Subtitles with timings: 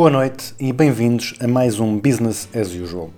[0.00, 3.10] Boa noite e bem-vindos a mais um Business as Usual,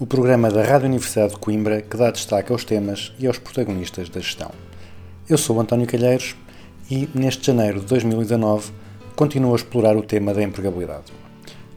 [0.00, 4.08] o programa da Rádio Universidade de Coimbra que dá destaque aos temas e aos protagonistas
[4.08, 4.50] da gestão.
[5.28, 6.34] Eu sou António Calheiros
[6.90, 8.72] e, neste janeiro de 2019,
[9.14, 11.12] continuo a explorar o tema da empregabilidade.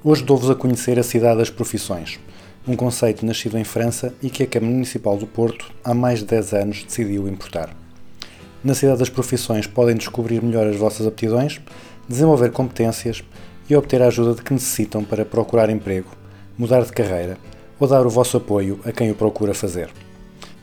[0.02, 2.18] Hoje dou-vos a conhecer a cidade das profissões,
[2.66, 6.28] um conceito nascido em França e que a Câmara Municipal do Porto, há mais de
[6.28, 7.76] 10 anos, decidiu importar.
[8.64, 11.60] Na Cidade das Profissões podem descobrir melhor as vossas aptidões,
[12.08, 13.22] desenvolver competências
[13.70, 16.10] e obter a ajuda de que necessitam para procurar emprego,
[16.58, 17.38] mudar de carreira
[17.80, 19.90] ou dar o vosso apoio a quem o procura fazer.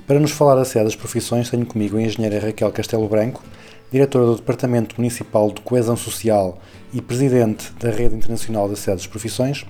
[0.06, 3.42] Para nos falar Cidade das Profissões, tenho comigo a engenheira Raquel Castelo Branco,
[3.90, 6.58] diretora do Departamento Municipal de Coesão Social
[6.92, 9.64] e presidente da Rede Internacional da Cidade das Profissões,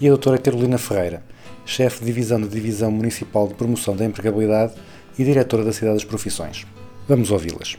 [0.00, 1.22] e a doutora Carolina Ferreira,
[1.64, 4.74] chefe de divisão da Divisão Municipal de Promoção da Empregabilidade
[5.18, 6.66] e diretora da Cidade das Profissões.
[7.06, 7.78] Vamos ouvi-las.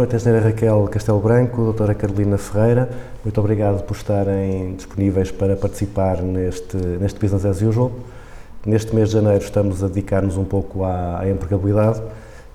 [0.00, 2.88] Noite, engenheira Raquel Castelo Branco, doutora Carolina Ferreira.
[3.22, 7.92] Muito obrigado por estarem disponíveis para participar neste, neste Business as Usual.
[8.64, 12.00] Neste mês de janeiro estamos a dedicar-nos um pouco à, à empregabilidade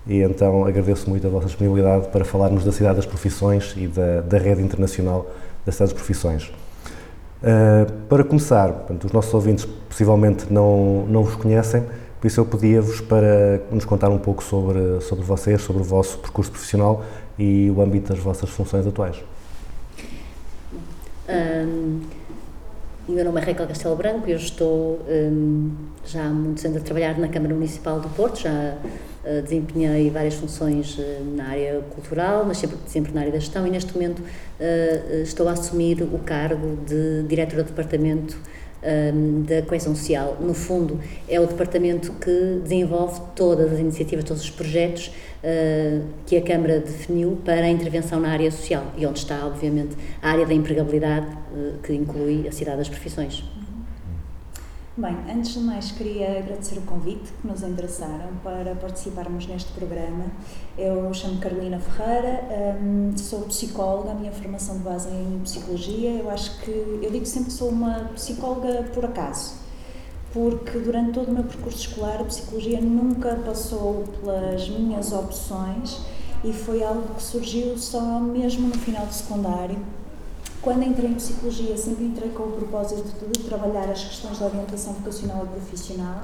[0.08, 4.22] e então agradeço muito a vossa disponibilidade para falarmos da cidade das profissões e da,
[4.22, 5.28] da rede internacional
[5.64, 6.52] da cidade das profissões.
[7.44, 11.84] Uh, para começar, portanto, os nossos ouvintes possivelmente não, não vos conhecem,
[12.20, 16.18] por isso eu pedia-vos para nos contar um pouco sobre, sobre vocês, sobre o vosso
[16.18, 17.04] percurso profissional
[17.38, 19.18] e o âmbito das vossas funções atuais.
[21.28, 22.02] Hum,
[23.08, 25.72] o meu nome é Raquel Castelo Branco, eu estou hum,
[26.06, 28.78] já há muitos anos a trabalhar na Câmara Municipal do Porto, já
[29.26, 33.66] eh, desempenhei várias funções eh, na área cultural, mas sempre, sempre na área da gestão
[33.66, 34.22] e neste momento
[34.60, 38.38] eh, estou a assumir o cargo de diretora do Departamento
[39.46, 40.38] da Coesão Social.
[40.40, 45.12] No fundo, é o departamento que desenvolve todas as iniciativas, todos os projetos
[45.44, 49.96] eh, que a Câmara definiu para a intervenção na área social e onde está, obviamente,
[50.22, 53.44] a área da empregabilidade, eh, que inclui a cidade das profissões.
[54.98, 60.28] Bem, antes de mais queria agradecer o convite que nos endereçaram para participarmos neste programa.
[60.78, 66.12] Eu chamo Carolina Ferreira, hum, sou psicóloga, a minha formação de base é em psicologia.
[66.12, 69.56] Eu acho que, eu digo sempre que sou uma psicóloga por acaso,
[70.32, 76.00] porque durante todo o meu percurso escolar a psicologia nunca passou pelas minhas opções
[76.42, 79.78] e foi algo que surgiu só mesmo no final do secundário,
[80.66, 84.94] quando entrei em psicologia, sempre entrei com o propósito de trabalhar as questões da orientação
[84.94, 86.24] vocacional e profissional.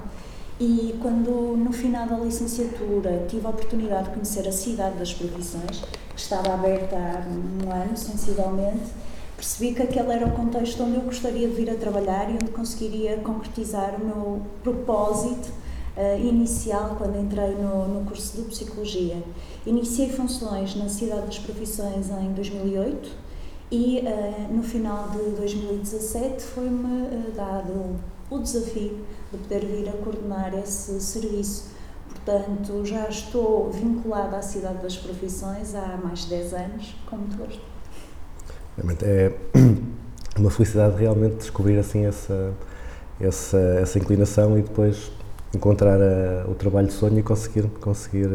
[0.60, 5.84] E quando, no final da licenciatura, tive a oportunidade de conhecer a cidade das profissões,
[6.16, 8.92] que estava aberta há um ano, sensivelmente,
[9.38, 12.50] percebi que aquele era o contexto onde eu gostaria de vir a trabalhar e onde
[12.50, 15.50] conseguiria concretizar o meu propósito
[15.96, 19.22] uh, inicial quando entrei no, no curso de Psicologia.
[19.68, 23.31] Iniciei funções na Cidade das Profissões em 2008
[23.72, 27.96] e uh, no final de 2017 foi-me uh, dado
[28.30, 28.98] o desafio
[29.32, 31.72] de poder vir a coordenar esse serviço.
[32.10, 37.38] Portanto, já estou vinculada à cidade das profissões há mais de 10 anos, com muito
[37.38, 37.62] gosto.
[38.76, 39.34] Realmente é
[40.38, 42.54] uma felicidade realmente descobrir assim essa,
[43.20, 45.12] essa, essa inclinação e depois
[45.56, 48.30] encontrar a, o trabalho de sonho e conseguir, conseguir,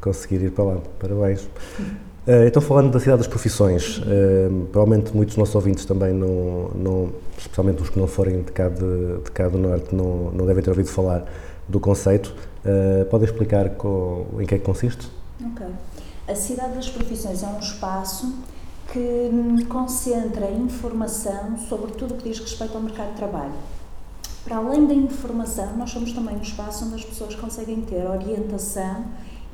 [0.00, 0.80] conseguir ir para lá.
[1.00, 1.48] Parabéns.
[2.26, 6.70] Uh, então, falando da cidade das profissões, uh, provavelmente muitos dos nossos ouvintes também, não,
[6.74, 10.44] não, especialmente os que não forem de cá, de, de cá do Norte, não, não
[10.44, 11.24] devem ter ouvido falar
[11.68, 12.34] do conceito.
[12.64, 15.08] Uh, podem explicar com, em que é que consiste?
[15.52, 15.66] Ok.
[16.26, 18.34] A cidade das profissões é um espaço
[18.92, 23.52] que concentra informação sobre tudo o que diz respeito ao mercado de trabalho.
[24.44, 29.04] Para além da informação, nós somos também um espaço onde as pessoas conseguem ter orientação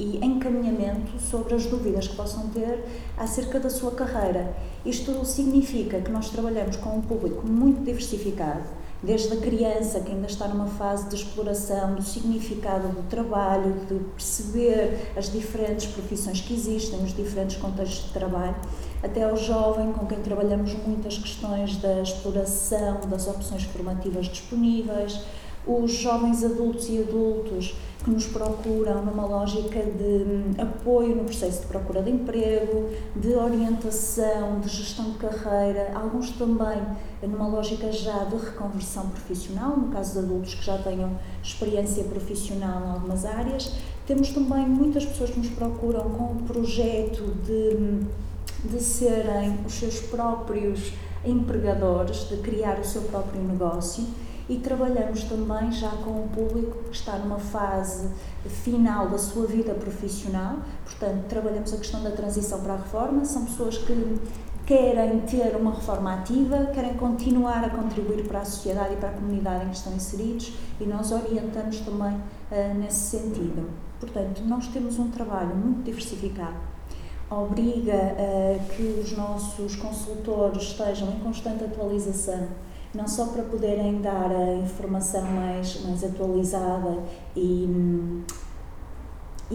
[0.02, 2.84] e encaminhamento sobre as dúvidas que possam ter
[3.16, 4.52] acerca da sua carreira.
[4.84, 8.64] Isto significa que nós trabalhamos com um público muito diversificado,
[9.00, 13.94] desde a criança que ainda está numa fase de exploração do significado do trabalho, de
[14.16, 18.56] perceber as diferentes profissões que existem, os diferentes contextos de trabalho,
[19.04, 25.20] até ao jovem com quem trabalhamos muitas questões da exploração das opções formativas disponíveis,
[25.66, 31.60] os jovens adultos e adultos que nos procuram numa lógica de hum, apoio no processo
[31.60, 36.82] de procura de emprego, de orientação, de gestão de carreira, alguns também
[37.22, 42.82] numa lógica já de reconversão profissional, no caso de adultos que já tenham experiência profissional
[42.84, 43.72] em algumas áreas.
[44.04, 48.00] Temos também muitas pessoas que nos procuram com o projeto de, hum,
[48.64, 50.92] de serem os seus próprios
[51.24, 54.04] empregadores, de criar o seu próprio negócio
[54.52, 58.06] e trabalhamos também já com um público que está numa fase
[58.46, 63.46] final da sua vida profissional, portanto, trabalhamos a questão da transição para a reforma, são
[63.46, 64.20] pessoas que
[64.66, 69.12] querem ter uma reforma ativa, querem continuar a contribuir para a sociedade e para a
[69.12, 70.52] comunidade em que estão inseridos.
[70.78, 73.70] E nós orientamos também uh, nesse sentido.
[73.98, 76.56] Portanto, nós temos um trabalho muito diversificado,
[77.30, 82.48] obriga uh, que os nossos consultores estejam em constante atualização
[82.94, 87.02] não só para poderem dar a informação mais, mais atualizada
[87.34, 88.24] e,
[89.50, 89.54] e,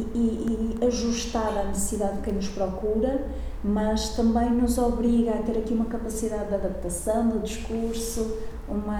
[0.82, 3.28] e, ajustada à necessidade de quem nos procura,
[3.64, 8.38] mas também nos obriga a ter aqui uma capacidade de adaptação do discurso,
[8.68, 8.98] uma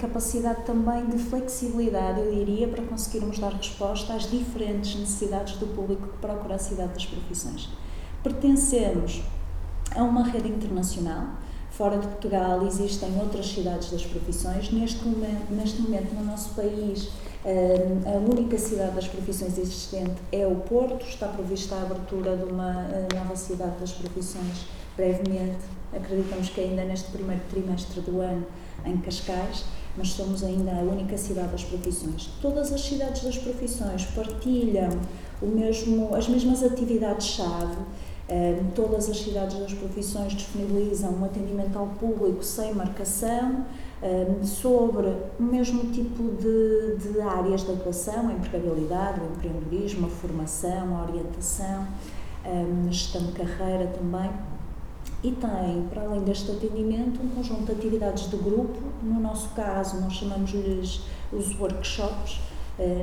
[0.00, 6.08] capacidade também de flexibilidade, eu diria, para conseguirmos dar resposta às diferentes necessidades do público
[6.08, 7.68] que procura a cidade das profissões.
[8.22, 9.22] Pertencemos
[9.94, 11.26] a uma rede internacional,
[11.80, 14.70] Fora de Portugal existem outras cidades das profissões.
[14.70, 17.08] Neste momento, neste momento no nosso país,
[17.42, 21.02] eh, a única cidade das profissões existente é o Porto.
[21.06, 25.60] Está prevista a abertura de uma eh, nova cidade das profissões brevemente.
[25.90, 28.44] Acreditamos que ainda neste primeiro trimestre do ano
[28.84, 29.64] em Cascais,
[29.96, 32.28] mas somos ainda a única cidade das profissões.
[32.42, 35.00] Todas as cidades das profissões partilham
[35.40, 37.78] mesmo, as mesmas atividades-chave
[38.74, 43.64] todas as cidades das profissões disponibilizam um atendimento ao público sem marcação,
[44.44, 50.96] sobre o mesmo tipo de, de áreas de atuação, a empregabilidade, o empreendedorismo, a formação,
[50.96, 51.86] a orientação,
[52.44, 54.30] a gestão de carreira também.
[55.22, 58.78] E tem, para além deste atendimento, um conjunto de atividades de grupo.
[59.02, 61.02] No nosso caso, nós chamamos-lhes
[61.32, 62.40] os workshops.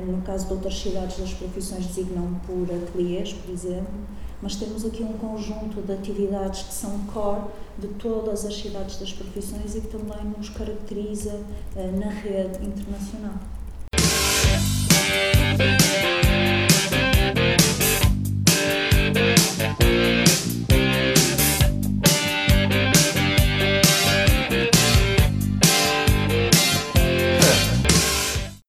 [0.06, 3.92] No caso de outras cidades das profissões, designam por ateliês, por exemplo
[4.40, 7.42] mas temos aqui um conjunto de atividades que são core
[7.78, 11.40] de todas as cidades das profissões e que também nos caracteriza
[11.76, 13.34] uh, na rede internacional.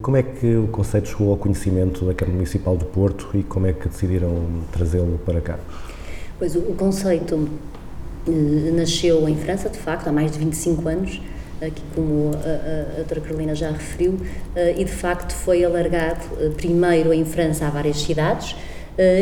[0.02, 3.68] Como é que o conceito chegou ao conhecimento da Câmara Municipal do Porto e como
[3.68, 4.34] é que decidiram
[4.72, 5.60] trazê-lo para cá?
[6.38, 7.50] Pois o, conceito
[8.26, 11.22] eh, nasceu em França, de facto, há mais de 25 anos,
[11.62, 14.18] aqui como a doutora Carolina já referiu,
[14.56, 18.56] eh, e de facto foi alargado eh, primeiro em França a várias cidades,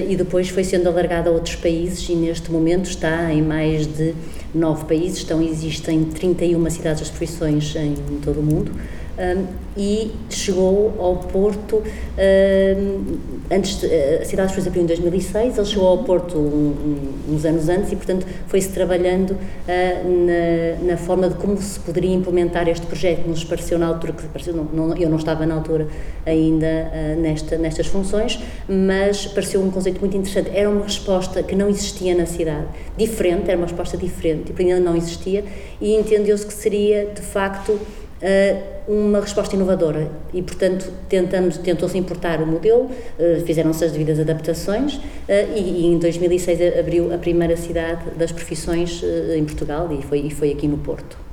[0.09, 4.15] e depois foi sendo alargado a outros países e neste momento está em mais de
[4.53, 8.71] nove países, então existem 31 cidades das profissões em todo o mundo,
[9.17, 13.17] um, e chegou ao Porto, um,
[13.51, 17.69] antes de, a cidade foi abriu em 2006, ele chegou ao Porto um, uns anos
[17.69, 22.85] antes e, portanto, foi-se trabalhando uh, na, na, forma de como se poderia implementar este
[22.85, 23.27] projeto.
[23.27, 25.87] Nos pareceu na altura, que pareceu, não, não, eu não estava na altura
[26.25, 30.51] ainda uh, nesta, nestas funções, mas pareceu um conceito muito interessante.
[30.53, 34.79] Era uma resposta que não existia na cidade, diferente, era uma resposta diferente, e ainda
[34.79, 35.43] não existia,
[35.79, 37.79] e entendeu-se que seria, de facto,
[38.87, 42.89] uma resposta inovadora e, portanto, tentamos, tentou-se importar o modelo,
[43.45, 44.99] fizeram-se as devidas adaptações
[45.55, 49.03] e, em 2006 abriu a primeira cidade das profissões
[49.35, 51.27] em Portugal e foi, e foi aqui no Porto.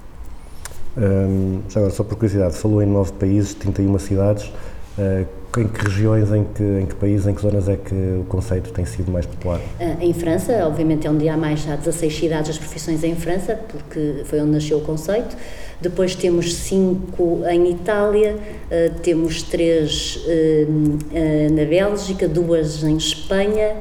[0.96, 4.52] Um, agora, só por curiosidade, falou em nove países, 31 cidades.
[4.96, 5.26] Uh,
[5.56, 8.72] em que regiões, em que, em que países, em que zonas é que o conceito
[8.72, 9.60] tem sido mais popular?
[10.00, 14.22] Em França, obviamente é onde há mais, há 16 cidades das profissões em França, porque
[14.24, 15.36] foi onde nasceu o conceito.
[15.84, 23.76] Depois temos cinco em Itália, uh, temos três uh, na Bélgica, duas em Espanha,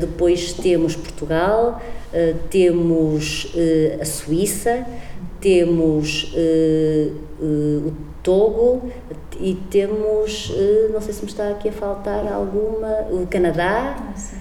[0.00, 1.80] depois temos Portugal,
[2.50, 3.46] temos
[4.00, 4.84] a Suíça,
[5.40, 6.34] temos
[7.40, 8.90] o Togo
[9.38, 10.52] e temos,
[10.92, 13.96] não sei se me está aqui a faltar alguma, o Canadá.
[13.96, 14.39] Ah,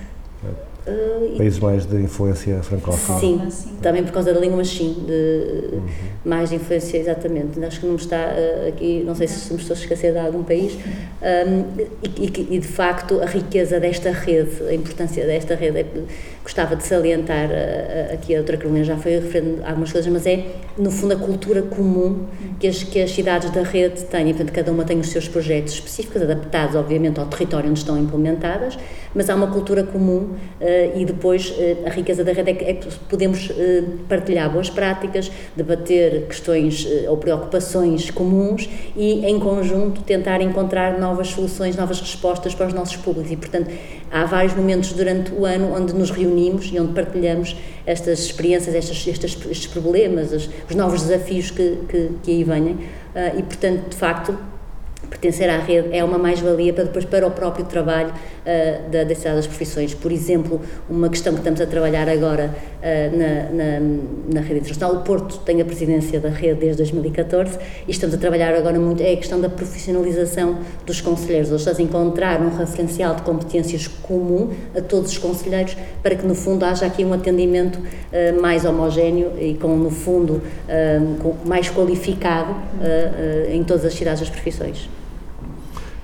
[0.90, 3.20] Uh, e- Países mais de influência francófona.
[3.20, 3.70] Sim, Sim.
[3.82, 5.80] também por causa da língua, mas sim, de,
[6.28, 7.64] mais de influência, exatamente.
[7.64, 10.18] Acho que não me está eh, aqui, não sei se me estou a esquecer de
[10.20, 11.64] algum país, um,
[12.04, 15.84] e, e que- e, de facto a riqueza desta rede, a importância desta rede, é
[15.84, 16.04] que
[16.50, 20.26] gostava de salientar eh, eh, aqui a outra Carolina já foi referindo algumas coisas, mas
[20.26, 22.26] é no fundo a cultura comum
[22.60, 25.74] que as, que as cidades da rede têm, portanto cada uma tem os seus projetos
[25.74, 28.80] específicos, adaptados obviamente ao território onde estão implementadas,
[29.14, 31.54] mas há uma cultura comum eh, e depois
[31.86, 33.52] a riqueza da rede é que, é que podemos
[34.08, 41.76] partilhar boas práticas, debater questões ou preocupações comuns e em conjunto tentar encontrar novas soluções,
[41.76, 43.32] novas respostas para os nossos públicos.
[43.32, 43.70] E portanto
[44.12, 49.08] há vários momentos durante o ano onde nos reunimos e onde partilhamos estas experiências, estas,
[49.08, 52.78] estes, problemas, os, os novos desafios que, que, que aí venham
[53.16, 54.38] ah, e portanto de facto
[55.10, 58.14] pertencer à rede é uma mais-valia para depois para o próprio trabalho
[58.46, 59.94] ah, da, das Profissões.
[59.94, 63.80] Por exemplo, uma questão que estamos a trabalhar agora ah, na, na,
[64.36, 68.18] na rede internacional, o Porto tem a presidência da rede desde 2014 e estamos a
[68.18, 73.16] trabalhar agora muito, é a questão da profissionalização dos conselheiros, ou seja, encontrar um referencial
[73.16, 77.80] de competências comum a todos os conselheiros para que no fundo haja aqui um atendimento
[78.14, 80.42] ah, mais homogéneo e com no fundo
[81.22, 82.56] com- mais qualificado
[83.52, 84.90] em todas as cidades das profissões.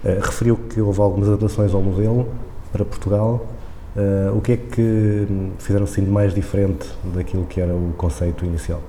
[0.06, 2.28] Eh, referiu que houve algumas adaptações ao modelo
[2.72, 3.44] para Portugal.
[3.98, 7.92] Eh, o que é que hum, fizeram assim de mais diferente daquilo que era o
[7.98, 8.82] conceito inicial?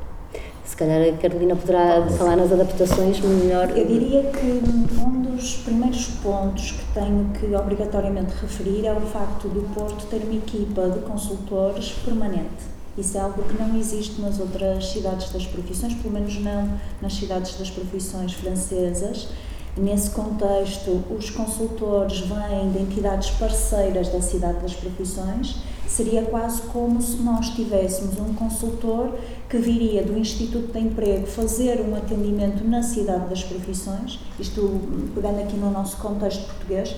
[0.63, 3.71] Se calhar a Carolina poderá falar nas adaptações melhor.
[3.71, 4.61] Eu diria que
[5.01, 10.23] um dos primeiros pontos que tenho que obrigatoriamente referir é o facto do Porto ter
[10.23, 12.77] uma equipa de consultores permanente.
[12.99, 16.69] Isso é algo que não existe nas outras cidades das profissões, pelo menos não
[17.01, 19.29] nas cidades das profissões francesas.
[19.77, 25.57] Nesse contexto, os consultores vêm de entidades parceiras da cidade das profissões.
[25.87, 29.15] Seria quase como se nós tivéssemos um consultor
[29.51, 34.81] que viria do Instituto de Emprego fazer um atendimento na cidade das profissões, isto
[35.15, 36.97] pegando aqui no nosso contexto português,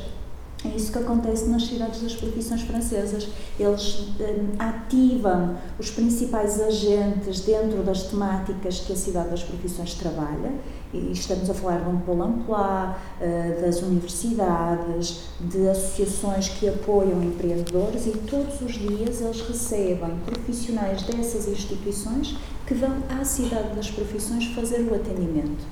[0.65, 3.29] é isso que acontece nas cidades das profissões francesas.
[3.61, 10.53] Eles hum, ativam os principais agentes dentro das temáticas que a cidade das profissões trabalha.
[10.93, 17.23] E estamos a falar de um polo emploi, eh, das universidades, de associações que apoiam
[17.23, 23.91] empreendedores e todos os dias eles recebem profissionais dessas instituições que vão à cidade das
[23.91, 25.67] profissões fazer o atendimento.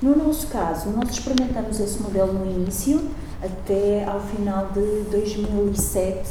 [0.00, 3.10] No nosso caso, nós experimentamos esse modelo no início,
[3.42, 6.30] até ao final de 2007,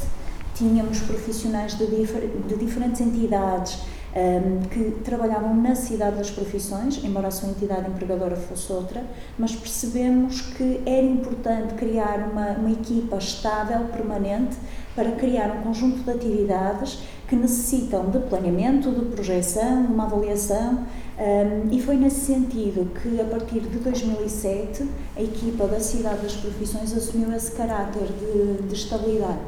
[0.56, 3.80] tínhamos profissionais de, difer de diferentes entidades
[4.16, 9.04] um, que trabalhavam na cidade das profissões, embora a sua entidade empregadora fosse outra,
[9.38, 14.58] mas percebemos que era importante criar uma, uma equipa estável, permanente,
[14.96, 20.86] para criar um conjunto de atividades que necessitam de planeamento, de projeção, de uma avaliação,
[21.20, 26.34] um, e foi nesse sentido que, a partir de 2007, a equipa da Cidade das
[26.34, 29.40] Profissões assumiu esse caráter de, de estabilidade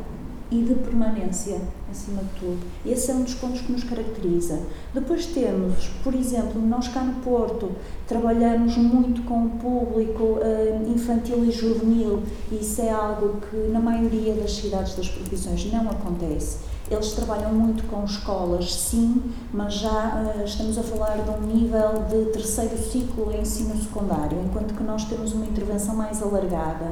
[0.51, 2.60] e de permanência, acima de tudo.
[2.86, 4.60] Esse é um dos pontos que nos caracteriza.
[4.93, 7.72] Depois temos, por exemplo, nós cá no Porto
[8.05, 13.79] trabalhamos muito com o público eh, infantil e juvenil e isso é algo que na
[13.79, 16.58] maioria das cidades das profissões não acontece.
[16.89, 22.03] Eles trabalham muito com escolas, sim, mas já eh, estamos a falar de um nível
[22.10, 26.91] de terceiro ciclo em ensino secundário, enquanto que nós temos uma intervenção mais alargada.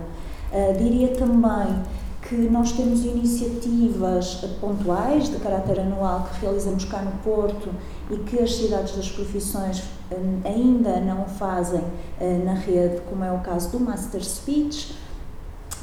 [0.54, 1.84] Eh, diria também
[2.30, 7.72] que nós temos iniciativas pontuais de caráter anual que realizamos cá no Porto
[8.12, 9.82] e que as cidades das profissões
[10.12, 11.82] hum, ainda não fazem
[12.20, 14.96] eh, na rede, como é o caso do Master Speech,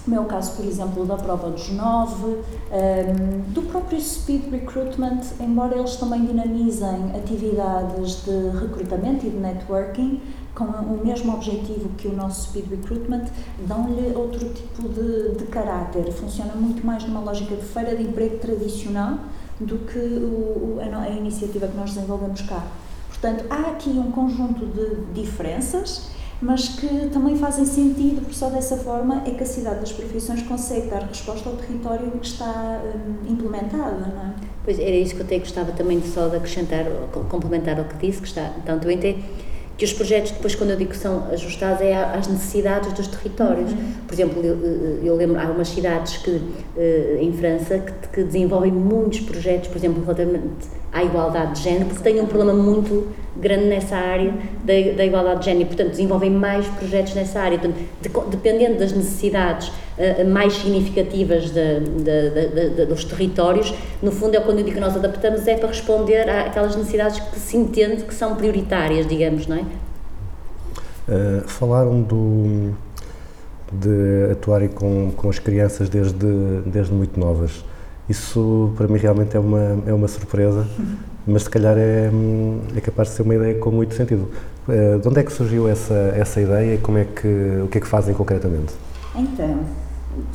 [0.07, 5.21] como é o caso, por exemplo, da prova dos nove, hum, do próprio Speed Recruitment,
[5.41, 10.23] embora eles também dinamizem atividades de recrutamento e de networking,
[10.55, 13.25] com o mesmo objetivo que o nosso Speed Recruitment,
[13.67, 16.13] dão-lhe outro tipo de, de caráter.
[16.13, 19.19] Funciona muito mais numa lógica de feira de emprego tradicional
[19.59, 22.65] do que o, a, a iniciativa que nós desenvolvemos cá.
[23.09, 26.11] Portanto, há aqui um conjunto de diferenças,
[26.41, 30.43] mas que também fazem sentido, porque só dessa forma é que a cidade das profissões
[30.43, 34.35] consegue dar resposta ao território que está hum, implementada, não é?
[34.65, 36.85] Pois era isso que eu até gostava também de só de acrescentar,
[37.29, 39.19] complementar ao que disse, que está tanto bem ter,
[39.79, 43.71] que os projetos, depois quando eu digo que são ajustados, é às necessidades dos territórios.
[44.07, 44.57] Por exemplo, eu,
[45.05, 46.41] eu- lembro, há umas cidades que,
[46.77, 51.87] eh, em França que, que desenvolvem muitos projetos, por exemplo, relativamente à igualdade de género,
[51.87, 53.07] porque têm um problema muito
[53.41, 54.33] grande nessa área
[54.65, 57.59] da, da igualdade de género portanto, desenvolvem mais projetos nessa área.
[57.59, 64.41] Portanto, de- dependendo das necessidades eh, mais significativas de- de- dos territórios, no fundo é
[64.41, 68.15] quando eu digo que nós adaptamos, é para responder àquelas necessidades que se entende que
[68.15, 69.63] são prioritárias, digamos, não é?
[71.09, 72.75] Uh, falaram do,
[73.73, 76.27] de atuarem com, com as crianças desde,
[76.67, 77.65] desde muito novas.
[78.09, 80.67] Isso para mim realmente é uma, é uma surpresa,
[81.27, 82.11] mas se calhar é,
[82.77, 84.31] é capaz de ser uma ideia com muito sentido.
[84.69, 87.27] Uh, de onde é que surgiu essa, essa ideia e como é que,
[87.65, 88.73] o que é que fazem concretamente?
[89.15, 89.61] Então,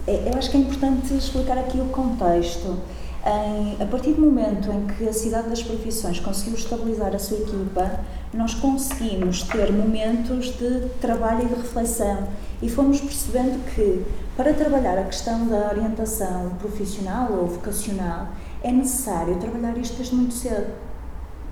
[0.07, 2.77] é- eu acho que é importante explicar aqui o contexto.
[3.25, 7.38] Em- a partir do momento em que a Cidade das Profissões conseguiu estabilizar a sua
[7.38, 8.00] equipa,
[8.33, 12.27] nós conseguimos ter momentos de trabalho e de reflexão
[12.62, 14.01] e fomos percebendo que,
[14.38, 18.29] para trabalhar a questão da orientação profissional ou vocacional,
[18.63, 20.73] é necessário trabalhar isto desde muito cedo.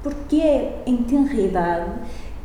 [0.03, 1.91] Porque é em tenra idade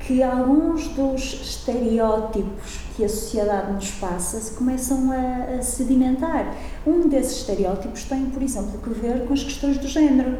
[0.00, 6.54] que alguns dos estereótipos que a sociedade nos passa se começam a, a sedimentar.
[6.86, 10.38] Um desses estereótipos tem, por exemplo, que ver com as questões do género.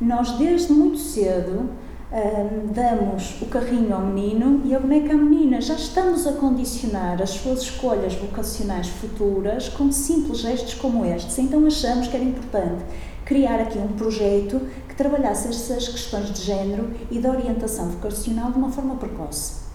[0.00, 1.68] Nós, desde muito cedo,
[2.12, 5.60] hum, damos o carrinho ao menino e a boneca à menina.
[5.60, 11.38] Já estamos a condicionar as suas escolhas vocacionais futuras com simples gestos como estes.
[11.38, 12.84] Então achamos que era importante
[13.24, 18.58] criar aqui um projeto que trabalhasse essas questões de género e de orientação vocacional de
[18.58, 19.66] uma forma precoce.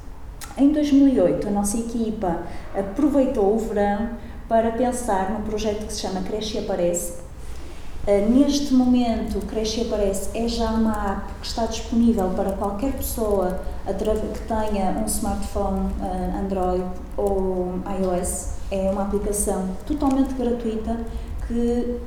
[0.57, 4.11] Em 2008, a nossa equipa aproveitou o verão
[4.47, 7.20] para pensar num projeto que se chama Cresce e Aparece.
[8.07, 12.53] Uh, Neste momento, o Cresce e Aparece é já uma app que está disponível para
[12.53, 16.83] qualquer pessoa que tenha um smartphone uh, Android
[17.15, 18.53] ou iOS.
[18.71, 20.99] É uma aplicação totalmente gratuita
[21.47, 21.99] que,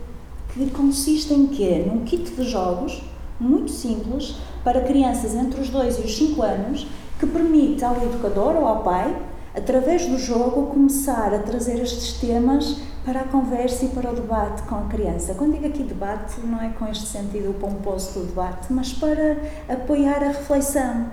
[0.53, 1.85] que consiste em quê?
[1.87, 3.01] Num kit de jogos
[3.39, 6.87] muito simples para crianças entre os 2 e os 5 anos
[7.21, 9.15] que permite ao educador ou ao pai,
[9.55, 14.63] através do jogo, começar a trazer estes temas para a conversa e para o debate
[14.63, 15.35] com a criança.
[15.35, 19.37] Quando digo aqui debate, não é com este sentido pomposo do debate, mas para
[19.69, 21.11] apoiar a reflexão.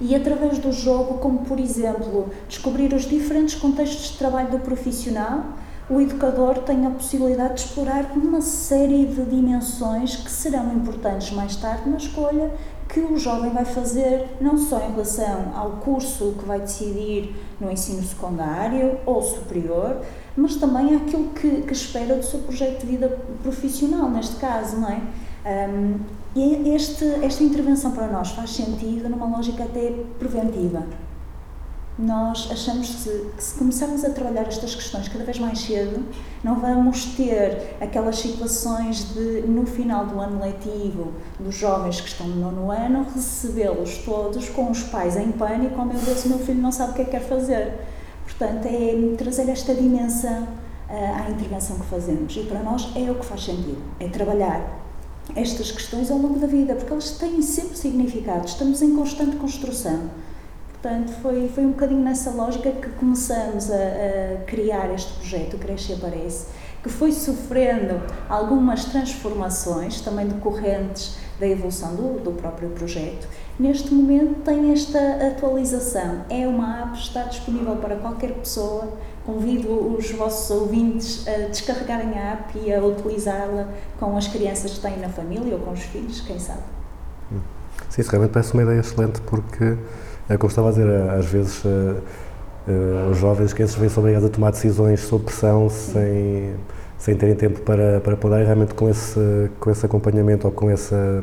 [0.00, 5.44] E através do jogo, como por exemplo, descobrir os diferentes contextos de trabalho do profissional,
[5.88, 11.54] o educador tem a possibilidade de explorar uma série de dimensões que serão importantes mais
[11.54, 12.50] tarde na escolha
[12.88, 17.70] que o jovem vai fazer, não só em relação ao curso que vai decidir no
[17.70, 20.02] ensino secundário ou superior,
[20.36, 23.08] mas também àquilo que, que espera do seu projeto de vida
[23.42, 25.00] profissional, neste caso, não é?
[25.46, 26.00] Um,
[26.34, 30.84] e este, esta intervenção para nós faz sentido numa lógica até preventiva.
[31.98, 36.04] Nós achamos que se, que se começarmos a trabalhar estas questões cada vez mais cedo,
[36.44, 42.28] não vamos ter aquelas situações de, no final do ano letivo, dos jovens que estão
[42.28, 46.38] no nono ano, recebê-los todos com os pais em pânico: oh meu Deus, o meu
[46.40, 47.72] filho não sabe o que é que quer fazer.
[48.26, 50.46] Portanto, é trazer esta dimensão
[50.88, 52.36] ah, à intervenção que fazemos.
[52.36, 54.84] E para nós é o que faz sentido: é trabalhar
[55.34, 58.46] estas questões ao longo da vida, porque elas têm sempre significado.
[58.46, 60.10] Estamos em constante construção.
[60.72, 65.58] Portanto, foi, foi um bocadinho nessa lógica que começamos a, a criar este projeto, o
[65.58, 66.46] Cresce e Aparece,
[66.82, 73.28] que foi sofrendo algumas transformações, também decorrentes da evolução do, do próprio projeto.
[73.58, 76.22] Neste momento tem esta atualização.
[76.28, 78.88] É uma app, está disponível para qualquer pessoa.
[79.24, 83.68] Convido os vossos ouvintes a descarregarem a app e a utilizá-la
[83.98, 86.60] com as crianças que têm na família ou com os filhos, quem sabe.
[87.88, 89.76] Sim, isso realmente parece uma ideia excelente porque,
[90.28, 92.00] é como estava a dizer, às vezes eh,
[92.68, 96.54] eh, os jovens que esses vêm-se obrigados a tomar decisões sob pressão sem,
[96.98, 101.22] sem terem tempo para, para poder, realmente com esse, com esse acompanhamento ou com essa,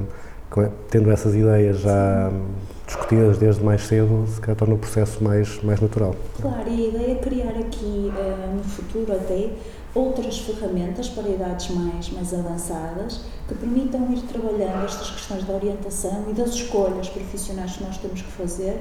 [0.49, 2.31] com- tendo essas ideias já
[2.85, 6.15] discutidas desde mais cedo, se calhar torna o processo mais, mais natural.
[6.41, 9.49] Claro, e a ideia é criar aqui, eh, no futuro até,
[9.95, 16.25] outras ferramentas para idades mais, mais avançadas que permitam ir trabalhando estas questões da orientação
[16.29, 18.79] e das escolhas profissionais que nós temos que fazer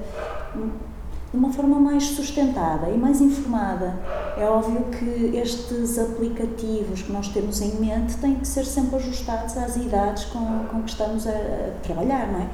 [1.33, 3.99] de uma forma mais sustentada e mais informada.
[4.37, 9.57] É óbvio que estes aplicativos que nós temos em mente têm que ser sempre ajustados
[9.57, 12.49] às idades com, com que estamos a, a trabalhar, não é?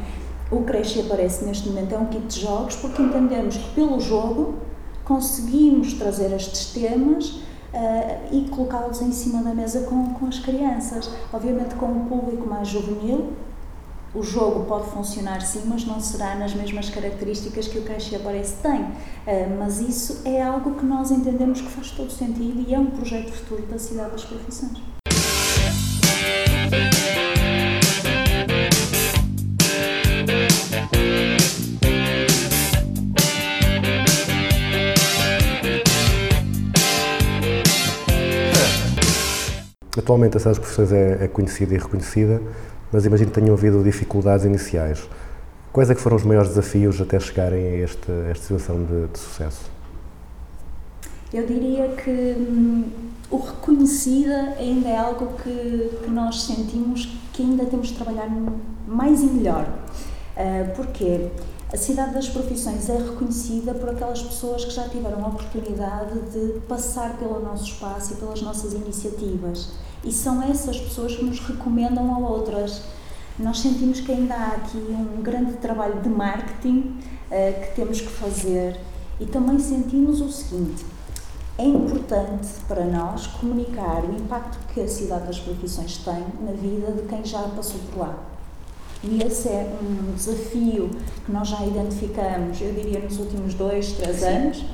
[0.51, 4.55] O Cresce Aparece neste momento é um kit de jogos porque entendemos que pelo jogo
[5.05, 7.41] conseguimos trazer estes temas
[7.73, 11.11] eh, e colocá-los em cima da mesa com, com as crianças.
[11.33, 13.33] Obviamente com um público mais juvenil,
[14.19, 18.57] o jogo pode funcionar sim, mas não será nas mesmas características que o Cresce Aparece
[18.57, 18.87] tem.
[19.27, 22.87] Eh, mas isso é algo que nós entendemos que faz todo sentido e é um
[22.87, 24.79] projeto futuro da Cidade das Profissões.
[40.09, 42.41] atualmente a cidade das profissões é, é conhecida e reconhecida,
[42.93, 45.09] mas imagino que tenham havido dificuldades iniciais.
[45.73, 49.07] Quais é que foram os maiores desafios até chegarem a, este, a esta situação de,
[49.09, 49.71] de sucesso?
[51.33, 52.85] Eu diria que hum,
[53.31, 58.29] o reconhecida ainda é algo que, que nós sentimos que ainda temos de trabalhar
[58.87, 59.69] mais e melhor.
[60.37, 61.29] Uh, porquê?
[61.71, 66.61] A cidade das profissões é reconhecida por aquelas pessoas que já tiveram a oportunidade de
[66.61, 69.73] passar pelo nosso espaço e pelas nossas iniciativas.
[70.05, 72.83] E são essas pessoas que nos recomendam a outras.
[73.39, 76.79] Nós sentimos que ainda há aqui um grande trabalho de marketing
[77.31, 78.79] uh, que temos que fazer
[79.21, 80.85] e também sentimos o seguinte:
[81.57, 86.93] é importante para nós comunicar o impacto que a cidade das profissões tem na vida
[86.93, 88.19] de quem já passou por lá.
[89.03, 90.91] E esse é um desafio
[91.25, 94.65] que nós já identificamos, eu diria, nos últimos dois, três anos,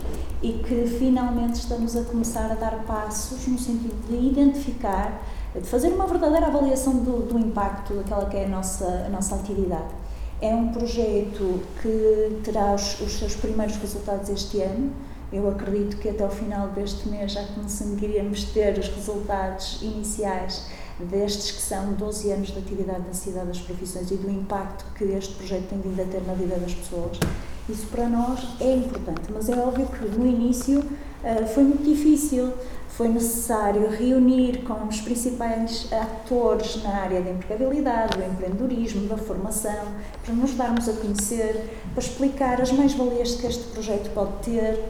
[0.42, 5.22] e que finalmente estamos a começar a dar passos no sentido de identificar,
[5.54, 9.36] de fazer uma verdadeira avaliação do, do impacto daquela que é a nossa, a nossa
[9.36, 9.94] atividade.
[10.40, 14.92] É um projeto que terá os, os seus primeiros resultados este ano.
[15.32, 20.66] Eu acredito que até o final deste mês já conseguiríamos ter os resultados iniciais
[20.98, 25.04] destes que são 12 anos de atividade na cidade das profissões e do impacto que
[25.04, 27.18] este projeto tem vindo a ter na vida das pessoas.
[27.68, 32.52] Isso para nós é importante, mas é óbvio que no início uh, foi muito difícil,
[32.88, 39.86] foi necessário reunir com os principais atores na área da empregabilidade, do empreendedorismo, da formação,
[40.24, 44.84] para nos darmos a conhecer, para explicar as mais-valias que este projeto pode ter,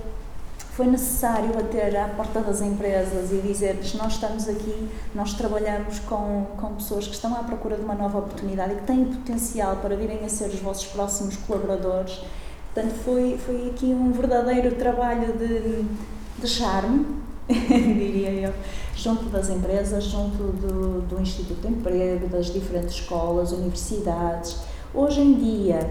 [0.74, 6.46] foi necessário bater à porta das empresas e dizer-lhes: Nós estamos aqui, nós trabalhamos com,
[6.56, 9.94] com pessoas que estão à procura de uma nova oportunidade e que têm potencial para
[9.94, 12.20] virem a ser os vossos próximos colaboradores.
[12.74, 15.84] Portanto, foi, foi aqui um verdadeiro trabalho de,
[16.40, 17.06] de charme,
[17.48, 18.52] diria eu,
[18.96, 24.56] junto das empresas, junto do, do Instituto de Emprego, das diferentes escolas, universidades.
[24.92, 25.88] Hoje em dia,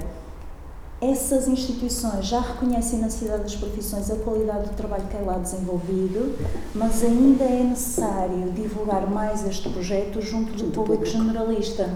[0.99, 5.37] essas instituições já reconhecem na cidade das profissões a qualidade do trabalho que é lá
[5.37, 6.37] desenvolvido,
[6.75, 11.89] mas ainda é necessário divulgar mais este projeto junto do público generalista.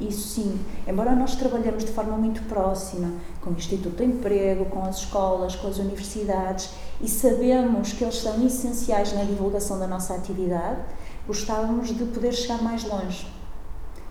[0.00, 4.84] Isso sim, embora nós trabalhemos de forma muito próxima com o Instituto de Emprego, com
[4.84, 10.14] as escolas, com as universidades e sabemos que eles são essenciais na divulgação da nossa
[10.14, 10.82] atividade,
[11.26, 13.26] gostávamos de poder chegar mais longe.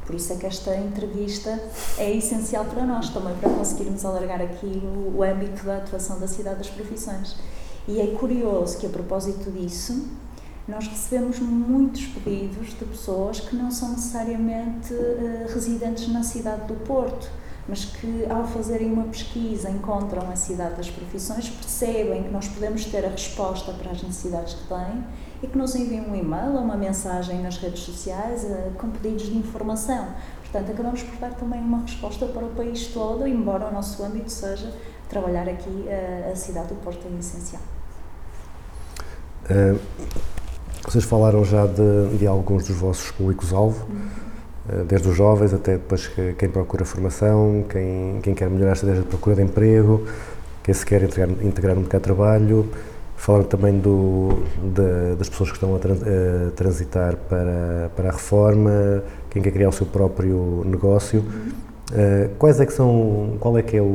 [0.05, 1.59] Por isso é que esta entrevista
[1.97, 6.27] é essencial para nós também, para conseguirmos alargar aqui o, o âmbito da atuação da
[6.27, 7.35] cidade das profissões.
[7.87, 10.07] E é curioso que, a propósito disso,
[10.67, 16.75] nós recebemos muitos pedidos de pessoas que não são necessariamente uh, residentes na cidade do
[16.85, 17.29] Porto,
[17.69, 22.85] mas que, ao fazerem uma pesquisa, encontram a cidade das profissões, percebem que nós podemos
[22.85, 25.03] ter a resposta para as necessidades que têm
[25.41, 29.27] e que nos enviem um e-mail ou uma mensagem nas redes sociais uh, com pedidos
[29.27, 30.09] de informação.
[30.41, 34.31] Portanto, acabamos por dar também uma resposta para o país todo, embora o nosso âmbito
[34.31, 34.73] seja
[35.07, 37.61] trabalhar aqui uh, a cidade do Porto é essencial.
[39.49, 39.79] Uh,
[40.87, 44.85] vocês falaram já de, de alguns dos vossos públicos-alvo, uhum.
[44.85, 49.03] desde os jovens até depois que, quem procura formação, quem, quem quer melhorar a estratégia
[49.03, 50.05] de procura de emprego,
[50.63, 52.69] quem se quer integrar, integrar no mercado de trabalho,
[53.17, 58.11] Falaram também do, de, das pessoas que estão a, trans, a, transitar para, para a
[58.11, 61.25] reforma, quem quer criar o seu próprio negócio.
[61.91, 63.85] Uh, quais é que são, qual é que é o,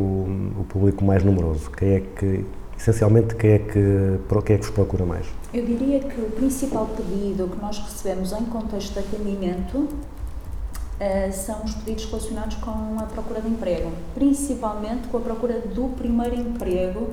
[0.58, 1.70] o, público mais numeroso?
[1.70, 2.44] Quem é que,
[2.82, 5.26] essencialmente, quem é que, quem é que vos procura mais?
[5.54, 11.62] Eu diria que o principal pedido que nós recebemos em contexto de atendimento uh, são
[11.62, 17.10] os pedidos relacionados com a procura de emprego, principalmente com a procura do primeiro emprego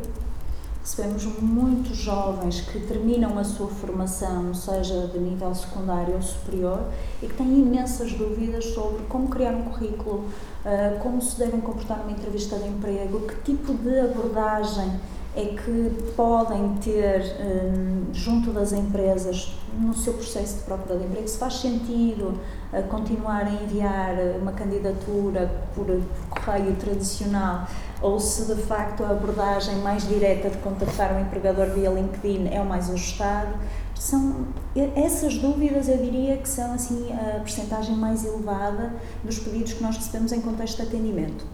[0.82, 6.84] Recebemos muitos jovens que terminam a sua formação, seja de nível secundário ou superior,
[7.21, 10.25] e que têm imensas dúvidas sobre como criar um currículo,
[10.65, 14.99] ah, como se devem comportar numa entrevista de emprego, que tipo de abordagem
[15.35, 21.27] é que podem ter um, junto das empresas no seu processo de procura de emprego,
[21.27, 22.39] se faz sentido
[22.73, 27.67] uh, continuar a enviar uma candidatura por, por, correio tradicional
[28.01, 32.59] ou se de facto a abordagem mais direta de contactar um empregador via LinkedIn é
[32.59, 33.53] o mais ajustado.
[33.93, 34.47] São
[34.95, 39.97] essas dúvidas, eu diria que são assim a percentagem mais elevada dos pedidos que nós
[39.97, 41.45] recebemos em contexto de atendimento.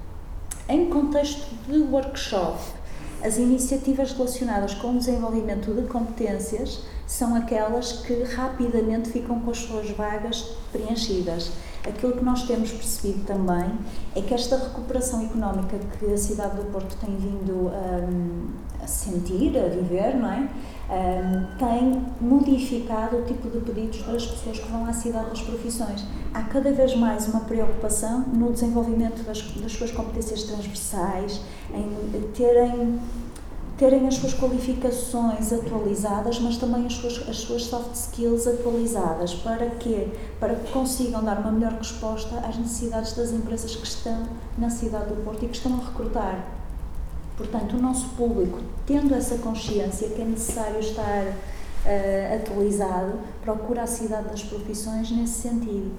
[0.69, 2.59] Em contexto de workshop,
[3.21, 9.59] as iniciativas relacionadas com o desenvolvimento de competências são aquelas que rapidamente ficam com as
[9.59, 11.51] suas vagas preenchidas.
[11.87, 13.71] Aquilo que nós temos percebido também
[14.15, 19.55] é que esta recuperação económica que a cidade do Porto tem vindo a, a sentir,
[19.57, 20.49] a viver, não é?
[20.89, 26.03] Ahm, tem modificado o tipo de pedidos das pessoas que vão à cidade das profissões.
[26.33, 31.41] Há cada vez mais uma preocupação no desenvolvimento das, das suas competências transversais,
[31.73, 32.99] em terem
[33.77, 39.33] terem as suas qualificações atualizadas, mas também as suas, as suas soft skills atualizadas.
[39.33, 40.07] Para quê?
[40.39, 45.09] Para que consigam dar uma melhor resposta às necessidades das empresas que estão na cidade
[45.09, 46.45] do Porto e que estão a recrutar.
[47.35, 51.33] Portanto, o nosso público, tendo essa consciência que é necessário estar
[51.85, 55.91] eh, atualizado, procura a cidade das profissões nesse sentido.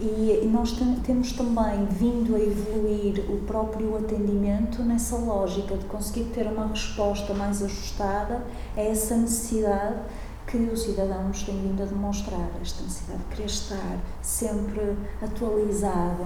[0.00, 6.24] E, nós tem- temos também vindo a evoluir o próprio atendimento nessa lógica de conseguir
[6.34, 8.44] ter uma resposta mais ajustada
[8.76, 10.00] a essa necessidade
[10.46, 16.24] que o cidadão nos tem vindo a demonstrar, esta necessidade de querer estar sempre atualizado.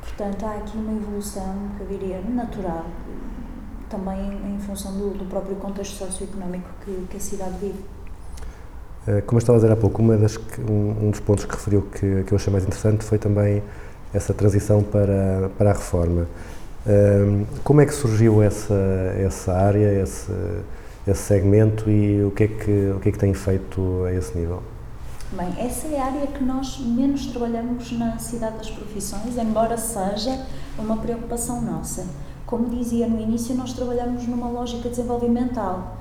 [0.00, 2.86] Portanto, há aqui uma evolução, que eu diria, natural,
[3.88, 7.95] também em, em função do, do próprio contexto socioeconómico que, que a cidade vive.
[9.06, 10.38] Eh, Como eu estava a dizer há pouco, das
[10.68, 13.62] um, dos pontos que referiu que, que eu achei mais interessante foi também
[14.12, 16.26] essa transição para, para a reforma.
[16.86, 18.74] Ahm, Como é que surgiu essa,
[19.18, 20.32] essa área, esse,
[21.06, 24.36] esse segmento e o que, é que, o que é que tem feito a esse
[24.36, 24.62] nível?
[25.32, 30.46] Bem, essa é a área que nós menos trabalhamos na cidade das profissões, embora seja
[30.78, 32.06] uma preocupação nossa.
[32.46, 35.95] Como dizia no início, nós trabalhamos numa lógica desenvolvimental.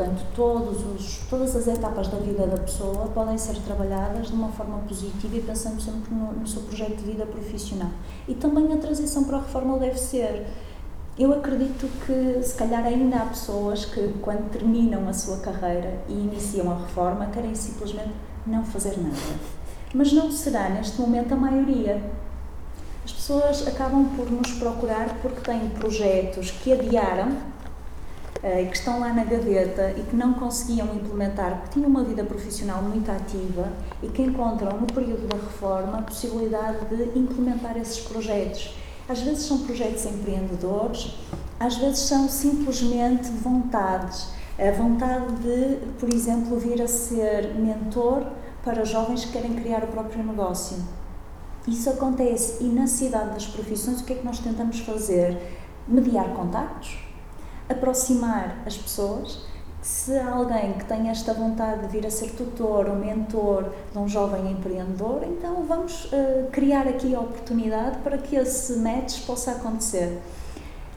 [0.00, 4.48] Portanto, todos os, todas as etapas da vida da pessoa podem ser trabalhadas de uma
[4.48, 7.90] forma positiva e pensando sempre no, no seu projeto de vida profissional.
[8.26, 10.46] E também a transição para a reforma deve ser.
[11.18, 16.14] Eu acredito que, se calhar, ainda há pessoas que, quando terminam a sua carreira e
[16.14, 18.14] iniciam a reforma, querem simplesmente
[18.46, 19.38] não fazer nada.
[19.92, 22.02] Mas não será, neste momento, a maioria.
[23.04, 27.36] As pessoas acabam por nos procurar porque têm projetos que adiaram
[28.42, 32.24] e que estão lá na gaveta e que não conseguiam implementar porque tinham uma vida
[32.24, 33.68] profissional muito ativa
[34.02, 38.74] e que encontram no período da reforma a possibilidade de implementar esses projetos.
[39.08, 41.14] Às vezes são projetos empreendedores,
[41.58, 44.28] às vezes são simplesmente vontades.
[44.58, 48.26] A vontade de, por exemplo, vir a ser mentor
[48.64, 50.76] para jovens que querem criar o próprio negócio.
[51.66, 55.36] Isso acontece e na cidade das profissões o que é que nós tentamos fazer?
[55.86, 56.98] Mediar contactos,
[57.70, 59.38] aproximar as pessoas.
[59.80, 63.98] Se há alguém que tem esta vontade de vir a ser tutor ou mentor de
[63.98, 69.52] um jovem empreendedor, então vamos eh, criar aqui a oportunidade para que esse match possa
[69.52, 70.20] acontecer.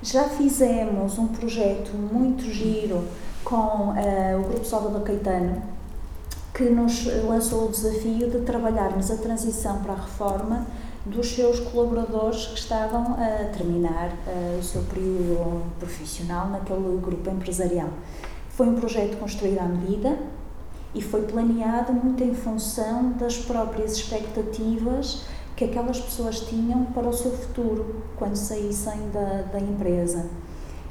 [0.01, 3.07] Já fizemos um projeto muito giro
[3.45, 5.63] com eh, o Grupo Salvador Caetano,
[6.53, 10.67] que nos lançou o desafio de trabalharmos a transição para a reforma
[11.05, 17.89] dos seus colaboradores que estavam a terminar eh, o seu período profissional naquele grupo empresarial.
[18.49, 20.17] Foi um projeto construído à medida
[20.95, 27.13] e foi planeado muito em função das próprias expectativas que aquelas pessoas tinham para o
[27.13, 30.29] seu futuro quando saíssem da, da empresa.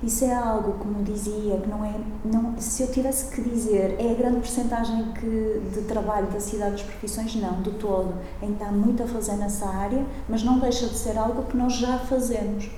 [0.03, 1.95] Isso é algo, como dizia, que não é.
[2.25, 6.73] Não, se eu tivesse que dizer, é a grande porcentagem que, de trabalho da cidade
[6.73, 7.37] das profissões?
[7.37, 8.15] Não, de todo.
[8.43, 11.75] Ainda há muito a fazer nessa área, mas não deixa de ser algo que nós
[11.75, 12.69] já fazemos.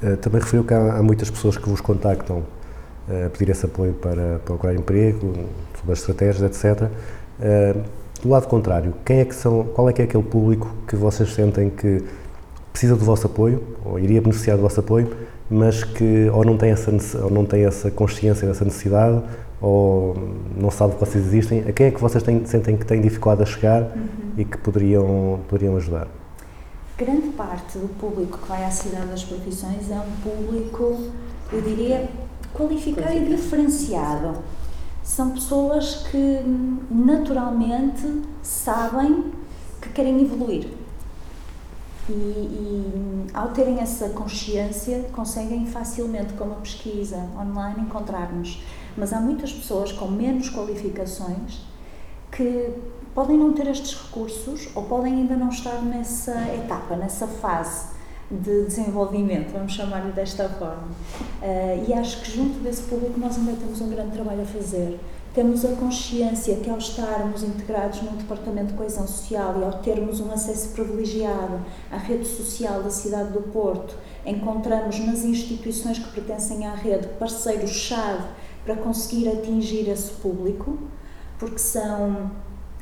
[0.00, 2.44] Eh, Também referiu que há, há muitas pessoas que vos contactam
[3.08, 5.32] eh, a pedir esse apoio para procurar emprego,
[5.76, 6.88] sobre as estratégias, etc.
[7.40, 7.74] Eh,
[8.22, 11.32] Do lado contrário, quem é que são, qual é que é aquele público que vocês
[11.34, 12.04] sentem que
[12.72, 15.14] precisa do vosso apoio, ou iria beneficiar do vosso apoio,
[15.52, 16.90] mas que ou não tem essa,
[17.22, 19.22] ou não tem essa consciência dessa necessidade,
[19.60, 20.16] ou
[20.56, 23.42] não sabe que vocês existem, a quem é que vocês têm, sentem que têm dificuldade
[23.42, 23.92] a chegar
[24.36, 26.08] e que poderiam, poderiam ajudar?
[26.96, 31.10] Grande parte do público que vai à cidade das profissões é um público,
[31.52, 32.08] eu diria,
[32.54, 34.38] qualificado e diferenciado.
[35.04, 39.32] São pessoas que hum, naturalmente sabem
[39.80, 40.81] que querem evoluir.
[42.08, 48.62] E, e, ao terem essa consciência, conseguem facilmente, com uma pesquisa online, encontrar-nos.
[48.96, 51.60] Mas há muitas pessoas com menos qualificações
[52.30, 52.70] que
[53.14, 57.92] podem não ter estes recursos ou podem ainda não estar nessa etapa, nessa fase
[58.30, 60.88] de desenvolvimento, vamos chamar-lhe desta forma.
[61.42, 64.98] Eh, e acho que junto desse público nós ainda temos um grande trabalho a fazer.
[65.34, 70.20] Temos a consciência que ao estarmos integrados num departamento de coesão social e ao termos
[70.20, 71.58] um acesso privilegiado
[71.90, 78.24] à rede social da cidade do Porto, encontramos nas instituições que pertencem à rede parceiros-chave
[78.62, 80.76] para conseguir atingir esse público,
[81.38, 82.30] porque são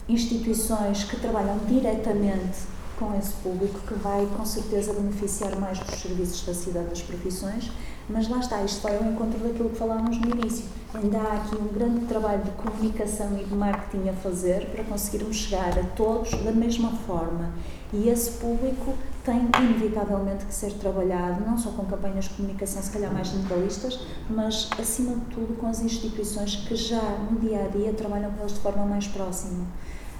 [0.08, 2.58] instituições que trabalham diretamente
[2.98, 7.70] com esse público que vai com certeza beneficiar mais dos serviços da cidade das profissões,
[8.08, 10.79] Mas lá está, isto vai ao encontro daquilo que falámos no início.
[10.92, 15.36] Ainda há aqui um grande trabalho de comunicação e de marketing a fazer para conseguirmos
[15.36, 17.52] chegar a todos da mesma forma.
[17.92, 22.90] E esse público tem inevitavelmente que ser trabalhado, não só com campanhas de comunicação, se
[22.90, 27.68] calhar mais generalistas, mas acima de tudo com as instituições que já no dia a
[27.68, 29.64] dia trabalham com eles de forma mais próxima.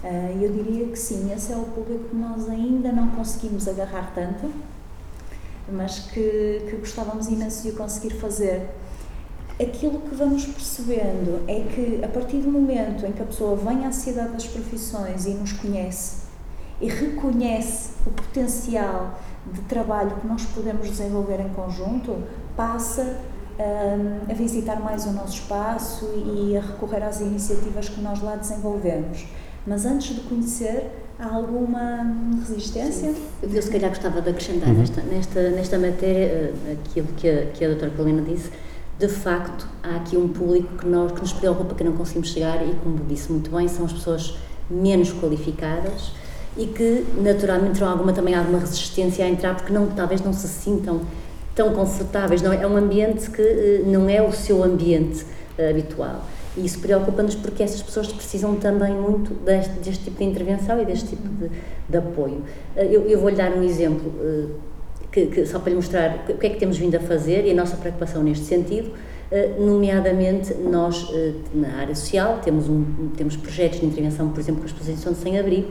[0.04, 4.12] Eh, eu diria que sim, esse é o público que nós ainda não conseguimos agarrar
[4.14, 4.52] tanto,
[5.68, 8.70] mas que, que gostávamos imenso de o conseguir fazer.
[9.60, 13.84] Aquilo que vamos percebendo é que a partir do momento em que a pessoa vem
[13.84, 16.22] à Sociedade das Profissões e nos conhece
[16.80, 19.20] e reconhece o potencial
[19.52, 22.22] de trabalho que nós podemos desenvolver em conjunto,
[22.56, 23.18] passa
[23.58, 28.36] hum, a visitar mais o nosso espaço e a recorrer às iniciativas que nós lá
[28.36, 29.26] desenvolvemos.
[29.66, 32.16] Mas antes de conhecer, há alguma
[32.48, 33.12] resistência?
[33.42, 37.62] Eu se calhar gostava de acrescentar nesta, nesta, nesta matéria eh, aquilo que a, que
[37.62, 38.50] a doutora Paulina disse.
[39.00, 42.62] De facto, há aqui um público que, nós, que nos preocupa que não conseguimos chegar
[42.62, 44.36] e, como disse muito bem, são as pessoas
[44.68, 46.12] menos qualificadas
[46.54, 50.46] e que naturalmente terão alguma, também alguma resistência a entrar porque não, talvez não se
[50.46, 51.00] sintam
[51.54, 52.42] tão confortáveis.
[52.42, 55.24] Não, é um ambiente que eh, não é o seu ambiente
[55.56, 56.22] eh, habitual.
[56.54, 60.84] E isso preocupa-nos porque essas pessoas precisam também muito deste, deste tipo de intervenção e
[60.84, 61.50] deste tipo de,
[61.88, 62.42] de apoio.
[62.76, 64.12] Eh, Eu, eu vou-lhe dar um exemplo,
[65.12, 67.50] que, que- só para lhe mostrar o que é que temos vindo a fazer e
[67.50, 68.90] a nossa preocupação neste sentido.
[69.32, 72.84] Eh, Nomeadamente, nós, eh, na área social, temos, um,
[73.16, 75.70] temos projetos de intervenção, por exemplo, com a exposição de sem-abrigo,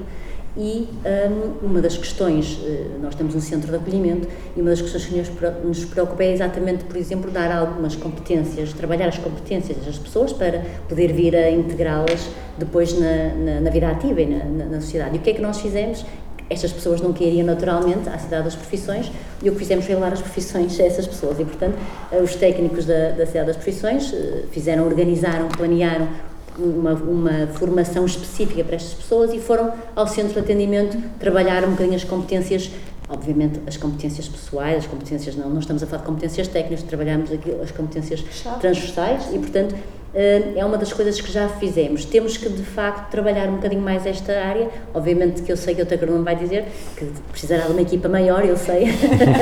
[0.57, 4.81] e hum, uma das questões, eh, nós temos um centro de acolhimento, e uma das
[4.81, 9.97] questões que nos preocupa é exatamente, por exemplo, dar algumas competências, trabalhar as competências das
[9.97, 14.65] pessoas para poder vir a integrá-las depois na, na, na vida ativa e na, na,
[14.65, 15.15] na sociedade.
[15.15, 16.05] E o que é que nós fizemos?
[16.49, 20.13] Estas pessoas não cairiam naturalmente à cidade das profissões e o que fizemos foi levar
[20.13, 21.39] as profissões a essas pessoas.
[21.39, 21.77] E, portanto,
[22.11, 26.07] eh, os técnicos da, da cidade das profissões eh, fizeram, organizaram, planearam
[26.57, 31.71] uma, uma formação específica para estas pessoas e foram ao centro de atendimento trabalhar um
[31.71, 32.71] bocadinho as competências,
[33.07, 37.31] obviamente as competências pessoais, as competências não, não estamos a falar de competências técnicas, trabalhamos
[37.31, 38.23] aqui as competências
[38.59, 39.75] transversais e, portanto,
[40.13, 42.03] é uma das coisas que já fizemos.
[42.05, 44.67] Temos que, de facto, trabalhar um bocadinho mais esta área.
[44.93, 48.07] Obviamente que eu sei que o Outra não vai dizer que precisará de uma equipa
[48.09, 48.85] maior, eu sei,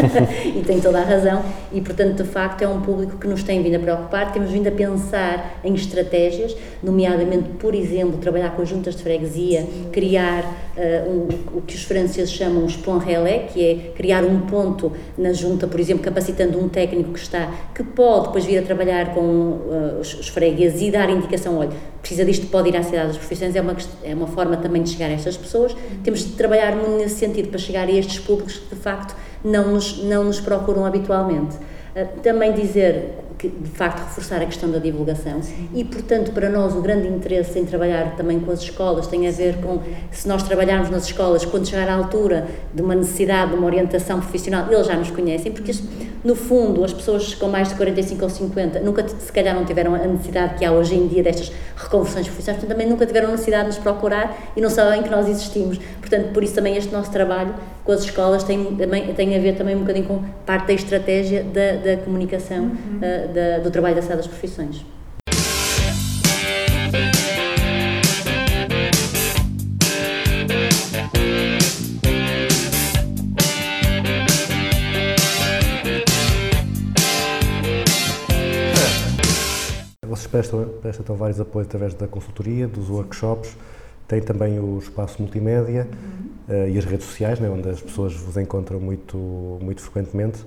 [0.56, 1.44] e tem toda a razão.
[1.72, 4.32] E, portanto, de facto, é um público que nos tem vindo a preocupar.
[4.34, 9.66] Temos vindo a pensar em estratégias, nomeadamente, por exemplo, trabalhar com as juntas de freguesia,
[9.92, 14.42] criar eh, um- o que os franceses chamam os ponts relais, que é criar um
[14.42, 18.62] ponto na junta, por exemplo, capacitando um técnico que está, que pode depois vir a
[18.62, 22.84] trabalhar com eh, os, os fregueses e dar indicação, olha, precisa disto, pode ir à
[22.84, 25.76] cidade das profissões, é uma, é uma forma também de chegar a estas pessoas.
[26.04, 29.74] Temos de trabalhar muito nesse sentido para chegar a estes públicos que, de facto, não
[29.74, 31.56] nos, não nos procuram habitualmente.
[31.96, 35.40] Eh, também dizer que, de facto, reforçar a questão da divulgação.
[35.74, 39.32] E, portanto, para nós o grande interesse em trabalhar também com as escolas tem a
[39.32, 39.80] ver com,
[40.12, 44.20] se nós trabalharmos nas escolas, quando chegar à altura de uma necessidade de uma orientação
[44.20, 45.72] profissional, eles já nos conhecem, porque,
[46.24, 49.94] no fundo, as pessoas com mais de 45 ou 50 nunca, se calhar, não tiveram
[49.94, 53.32] a necessidade que há hoje em dia destas reconversões profissionais, portanto, também nunca tiveram a
[53.32, 55.80] necessidade de nos procurar e não sabem que nós existimos.
[56.00, 57.54] Portanto, por isso também este nosso trabalho
[57.88, 61.42] com as escolas tem, também, tem a ver também um bocadinho com parte da estratégia
[61.42, 62.70] da, da comunicação
[63.02, 64.84] eh, da- do trabalho da Cidade das Profissões.
[80.08, 83.56] Vocês prestam, prestam então vários apoios através da consultoria, dos workshops,
[84.08, 85.88] tem também o espaço multimédia
[86.48, 89.18] eh, e as redes sociais, né, onde as pessoas vos encontram muito,
[89.62, 90.46] muito frequentemente.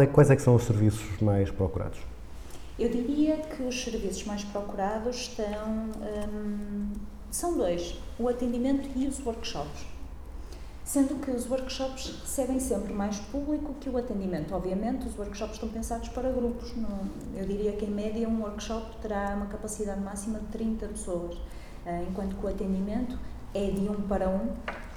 [0.00, 1.98] É, quais é que são os serviços mais procurados?
[2.78, 5.90] Eu diria que os serviços mais procurados estão,
[6.32, 6.92] hum,
[7.30, 9.84] são dois, o atendimento e os workshops.
[10.84, 14.54] Sendo que os workshops recebem sempre mais público que o atendimento.
[14.54, 16.72] Obviamente, os workshops estão pensados para grupos.
[17.36, 21.36] Eu diria que, em média, um workshop terá uma capacidade máxima de 30 pessoas,
[22.08, 23.18] enquanto que o atendimento
[23.54, 24.48] é de um para um.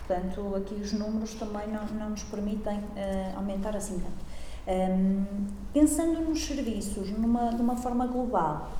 [0.08, 4.26] Portanto, aqui os números também não, não nos permitem eh, aumentar assim tanto.
[4.68, 8.72] Hum, pensando nos serviços numa, de uma forma global,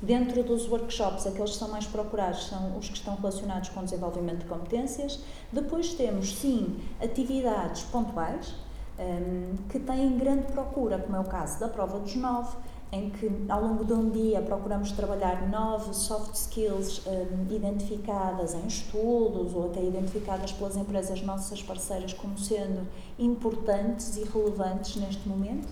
[0.00, 4.40] dentro dos workshops, aqueles que são mais procurados são os que estão relacionados com desenvolvimento
[4.40, 5.20] de competências.
[5.52, 8.54] Depois temos, sim, atividades pontuais,
[8.98, 12.56] hum, que têm grande procura, como é o caso da prova dos nove,
[12.94, 18.64] em que ao longo de um dia procuramos trabalhar nove soft skills hum, identificadas em
[18.68, 22.86] estudos ou até identificadas pelas empresas nossas parceiras como sendo
[23.18, 25.66] importantes e relevantes neste momento.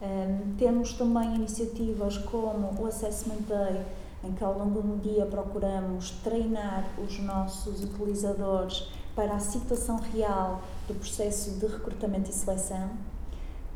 [0.00, 3.82] Um, temos também iniciativas como o Assessment Day,
[4.24, 10.62] em que ao longo do dia procuramos treinar os nossos utilizadores para a situação real
[10.88, 12.90] do processo de recrutamento e seleção.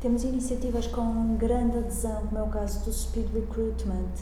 [0.01, 4.13] Temos iniciativas com grande adesão, como é o caso do Speed Recruitment,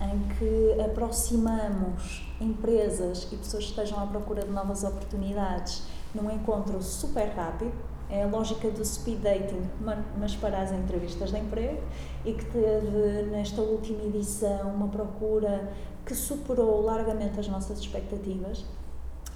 [0.00, 5.82] em que aproximamos empresas e pessoas que estejam à procura de novas oportunidades
[6.14, 7.72] num encontro super rápido.
[8.10, 11.82] É a lógica do speed dating, ma- mas para as entrevistas de emprego,
[12.24, 15.70] e que teve nesta última edição uma procura
[16.06, 18.64] que superou largamente as nossas expectativas.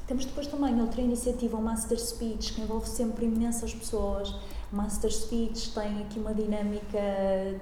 [0.06, 4.34] Temos depois também outra iniciativa, o Master Speech, que envolve sempre imensas pessoas.
[4.72, 6.98] Master Speech tem aqui uma dinâmica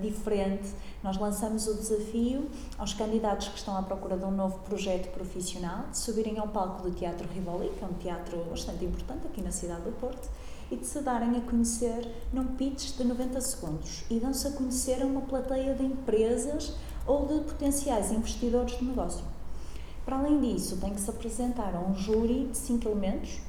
[0.00, 0.70] diferente.
[1.02, 2.48] Nós lançamos o desafio
[2.78, 6.88] aos candidatos que estão à procura de um novo projeto profissional de subirem ao palco
[6.88, 10.28] do Teatro Rivoli, que é um teatro bastante importante aqui na cidade do Porto,
[10.70, 14.04] e de se darem a conhecer num pitch de 90 segundos.
[14.08, 16.76] E dão-se a conhecer a uma plateia de empresas
[17.08, 19.24] ou de potenciais investidores de negócio.
[20.04, 23.40] Para além disso, tem que se apresentar a um júri de cinco elementos.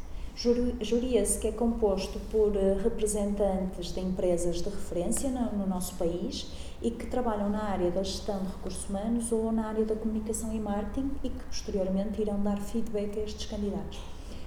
[0.41, 5.67] Júri, júri esse que é composto por eh, representantes de empresas de referência no, no
[5.67, 9.85] nosso país e que trabalham na área da gestão de recursos humanos ou na área
[9.85, 13.99] da comunicação e marketing e que posteriormente irão dar feedback a estes candidatos.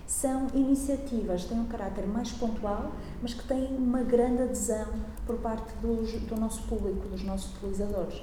[0.05, 2.91] São iniciativas que têm um caráter mais pontual,
[3.23, 4.89] mas que têm uma grande adesão
[5.25, 8.21] por parte do nosso público, dos nossos utilizadores.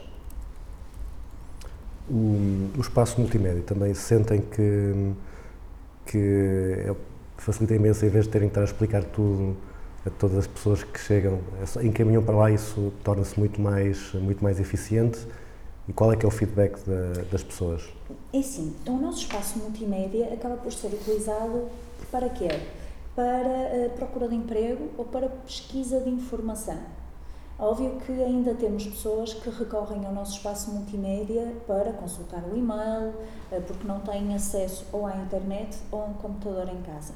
[2.10, 5.14] O, o espaço multimédia também sentem que,
[6.06, 6.18] que
[6.90, 7.11] é-
[7.42, 9.56] facilita imenso, em vez de terem que estar a explicar tudo
[10.06, 11.40] a todas as pessoas que chegam,
[11.80, 15.20] é encaminham para lá, isso torna-se muito mais, muito mais eficiente.
[15.88, 17.84] E qual é que é o feedback da- das pessoas?
[18.34, 21.68] É assim, o nosso espaço multimédia acaba por ser utilizado
[22.12, 22.48] para quê?
[23.16, 26.78] Para a procura de emprego ou para pesquisa de informação.
[27.60, 33.14] Óbvio que ainda temos pessoas que recorrem ao nosso espaço multimédia para consultar o e-mail,
[33.52, 37.14] eh, porque não têm acesso ou à internet ou a um computador em casa.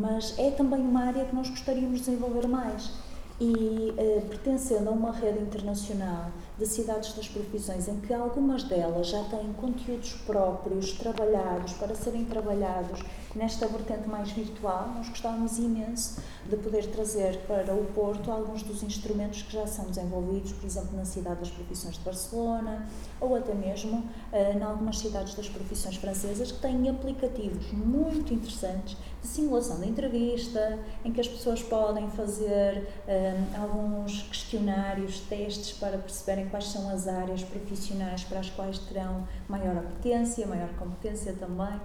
[0.00, 2.90] Mas é também uma área que nós gostaríamos de desenvolver mais.
[3.38, 9.08] E eh, pertencendo a uma rede internacional de cidades das profissões, em que algumas delas
[9.08, 13.02] já têm conteúdos próprios trabalhados para serem trabalhados
[13.34, 18.82] nesta vertente mais virtual, nós gostávamos imenso de poder trazer para o Porto alguns dos
[18.82, 22.86] instrumentos que já são desenvolvidos, por exemplo, na cidade das profissões de Barcelona
[23.20, 28.96] ou até mesmo eh, em algumas cidades das profissões francesas que têm aplicativos muito interessantes
[29.20, 35.98] de simulação de entrevista, em que as pessoas podem fazer eh, alguns questionários, testes para
[35.98, 41.80] perceberem quais são as áreas profissionais para as quais terão maior apetência, maior competência também.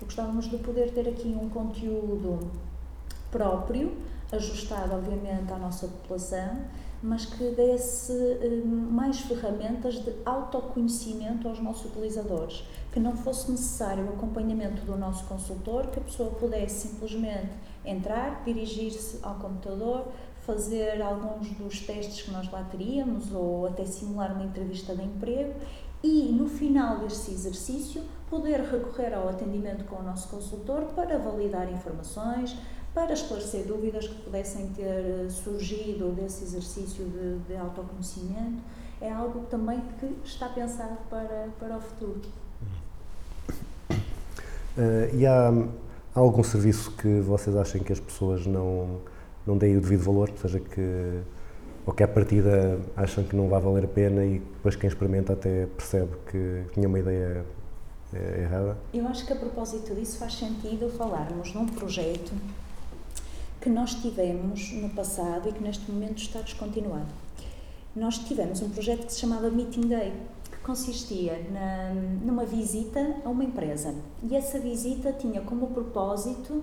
[0.00, 2.50] Gostávamos de poder ter aqui um conteúdo
[3.30, 3.96] próprio,
[4.30, 6.64] ajustado obviamente à nossa população,
[7.02, 14.04] mas que desse eh, mais ferramentas de autoconhecimento aos nossos utilizadores, que não fosse necessário
[14.04, 17.50] o acompanhamento do nosso consultor, que a pessoa pudesse simplesmente
[17.84, 20.08] entrar, dirigir-se ao computador,
[20.46, 25.54] fazer alguns dos testes que nós lá teríamos ou até simular uma entrevista de emprego
[26.02, 31.70] e no final deste exercício poder recorrer ao atendimento com o nosso consultor para validar
[31.72, 32.56] informações,
[32.94, 38.62] para esclarecer dúvidas que pudessem ter eh, surgido desse exercício de, de autoconhecimento.
[39.00, 42.22] É algo também que está pensado para, para o futuro.
[44.78, 45.50] Eh, e há,
[46.14, 49.00] há algum serviço que vocês achem que as pessoas não,
[49.46, 51.20] não deem o devido valor, ou seja, que,
[51.86, 55.32] ou que à partida acham que não vai valer a pena e depois quem experimenta
[55.32, 57.44] até percebe que tinha uma ideia
[58.12, 58.76] eh, errada?
[58.92, 62.32] Eu acho que a propósito disso faz sentido falarmos num projeto
[63.60, 67.08] que nós tivemos no passado e que neste momento está descontinuado.
[67.94, 70.12] Nós tivemos um projeto que se chamava Meeting Day,
[70.50, 71.94] que consistia na,
[72.24, 73.94] numa visita a uma empresa.
[74.22, 76.62] E essa visita tinha como propósito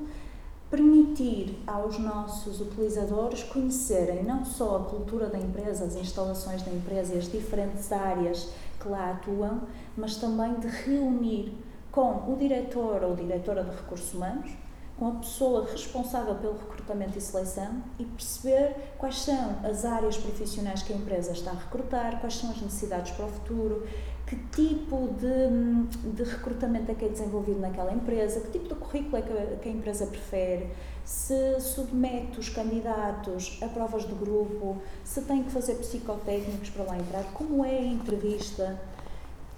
[0.74, 7.13] permitir aos nossos utilizadores conhecerem não só a cultura da empresa, as instalações da empresa
[7.13, 8.49] e as diferentes áreas
[8.80, 9.61] que lá atuam,
[9.95, 11.55] mas também de reunir
[11.91, 14.49] com o diretor ou diretora de recursos humanos,
[14.97, 20.82] com a pessoa responsável pelo recrutamento e seleção e perceber quais são as áreas profissionais
[20.82, 23.88] que a empresa está a recrutar, quais são as necessidades para o futuro,
[24.34, 29.17] que tipo de, de recrutamento é que é desenvolvido naquela empresa, que tipo de currículo
[29.17, 30.69] é que a, que a empresa prefere,
[31.05, 36.97] se submete os candidatos a provas de grupo, se tem que fazer psicotécnicos para lá
[36.97, 38.79] entrar, como é a entrevista.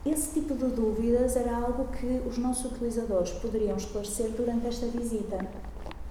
[0.06, 5.38] Esse tipo de dúvidas era algo que os nossos utilizadores poderiam esclarecer durante esta visita.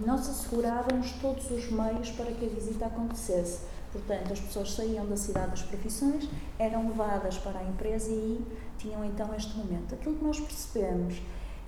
[0.00, 3.60] Nós assegurávamos todos os meios para que a visita acontecesse,
[3.94, 6.28] Portanto, as pessoas saíam da cidade das profissões,
[6.58, 9.94] eram levadas para a empresa e aí tinham então este momento.
[9.94, 11.14] Aquilo que nós percebemos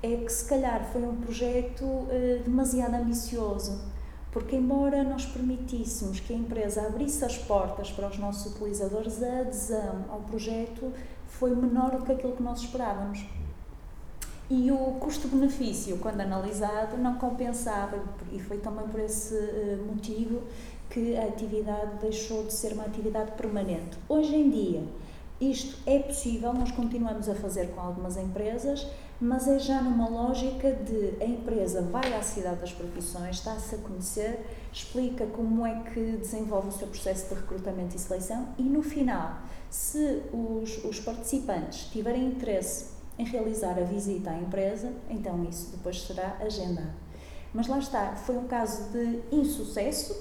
[0.03, 3.81] é que se calhar foi um projeto eh, demasiado ambicioso,
[4.33, 9.43] porque embora nós permitíssemos que a empresa abrisse as portas para os nossos utilizadores, a
[9.43, 10.93] adesão ao projeto
[11.29, 13.25] foi menor do que aquilo que nós esperávamos.
[14.49, 20.43] E o custo-benefício, quando analisado, não compensava, e foi também por esse eh, motivo
[20.89, 23.99] que a atividade deixou de ser uma atividade permanente.
[24.09, 24.85] Hoje em dia,
[25.41, 28.87] isto é possível, nós continuamos a fazer com algumas empresas,
[29.21, 33.79] mas é já numa lógica de a empresa vai à cidade das profissões, está-se a
[33.79, 38.83] conhecer, explica como é que desenvolve o seu processo de recrutamento e seleção e no
[38.83, 39.39] final,
[39.69, 46.01] se os, os participantes tiverem interesse em realizar a visita à empresa, então isso depois
[46.03, 46.93] será agendado.
[47.53, 50.15] Mas lá está, foi um caso de insucesso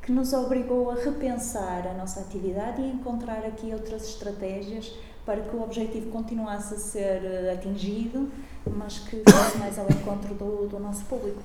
[0.00, 4.90] que nos obrigou a repensar a nossa atividade e encontrar aqui outras estratégias
[5.26, 8.30] para que o objetivo continuasse a ser eh, atingido,
[8.66, 11.42] mas que fosse mais ao encontro do, do nosso público.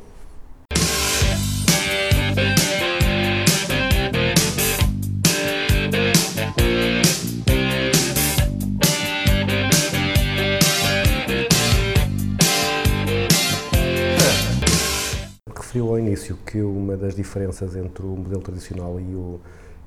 [15.74, 19.40] Referiu ao início que uma das diferenças entre o modelo tradicional e o,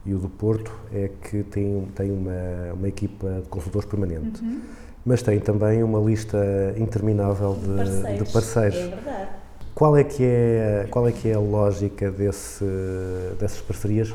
[0.04, 4.42] e o do Porto é que tem, tem uma, uma equipa de consultores permanente,
[5.04, 8.80] mas tem também uma lista interminável de, de parceiros.
[8.80, 9.28] É verdade.
[9.76, 12.64] Qual é que é, qual é que é a lógica desse,
[13.38, 14.12] dessas parcerias?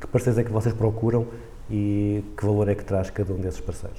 [0.00, 1.26] Que parceiros é que vocês procuram
[1.68, 3.98] e que valor é que traz cada um desses parceiros?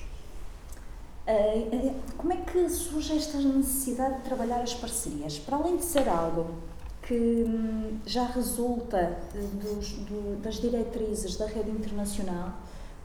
[1.28, 5.38] Eh, Como é que surge esta necessidade de trabalhar as parcerias?
[5.38, 6.46] Para além de ser algo
[7.10, 12.54] que hum, já resulta dos- do- das diretrizes da rede internacional,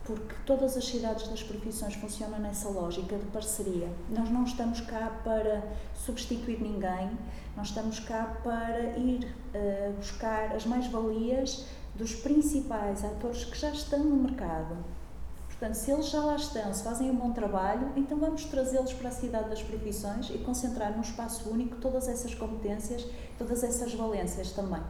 [0.05, 3.89] porque todas as cidades das profissões funcionam nessa lógica de parceria.
[4.11, 5.63] Nós não estamos cá para
[5.95, 7.13] substituir ninguém,
[7.57, 14.01] nós estamos cá para ir eh, buscar as mais-valias dos principais atores que já estão
[14.01, 14.77] no mercado.
[15.65, 19.09] Portanto, se eles já lá estão, se fazem um bom trabalho, então vamos trazê-los para
[19.09, 23.07] a cidade das profissões e concentrar num espaço único todas essas competências,
[23.39, 24.83] todas essas valências também.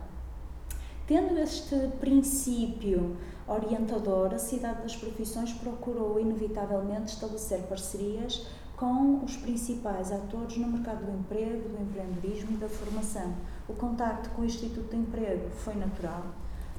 [1.06, 3.16] Tendo este princípio
[3.46, 8.44] orientador, a cidade das profissões procurou inevitavelmente estabelecer parcerias
[8.76, 13.32] com os principais atores no mercado do emprego, do empreendedorismo e da formação.
[13.68, 16.24] O contacto com o Instituto de Emprego foi natural.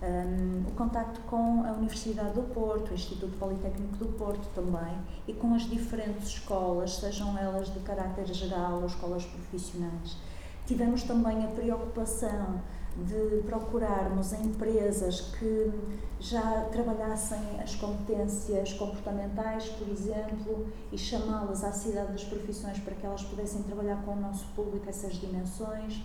[0.04, 5.34] Um, o contacto com a Universidade do Porto, o Instituto Politécnico do Porto também, e
[5.34, 10.18] com as diferentes escolas, sejam elas de caráter geral ou escolas profissionais.
[10.66, 12.60] Tivemos também a preocupação
[12.98, 15.72] de procurarmos empresas que
[16.20, 23.06] já trabalhassem as competências comportamentais, por exemplo, e chamá-las à cidade das profissões para que
[23.06, 26.02] elas pudessem trabalhar com o nosso público essas dimensões.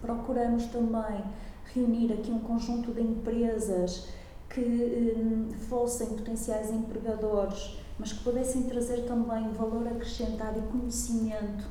[0.00, 1.24] Procuramos também
[1.74, 4.08] reunir aqui um conjunto de empresas
[4.48, 11.64] que hum, fossem potenciais empregadores, mas que pudessem trazer também valor acrescentado e conhecimento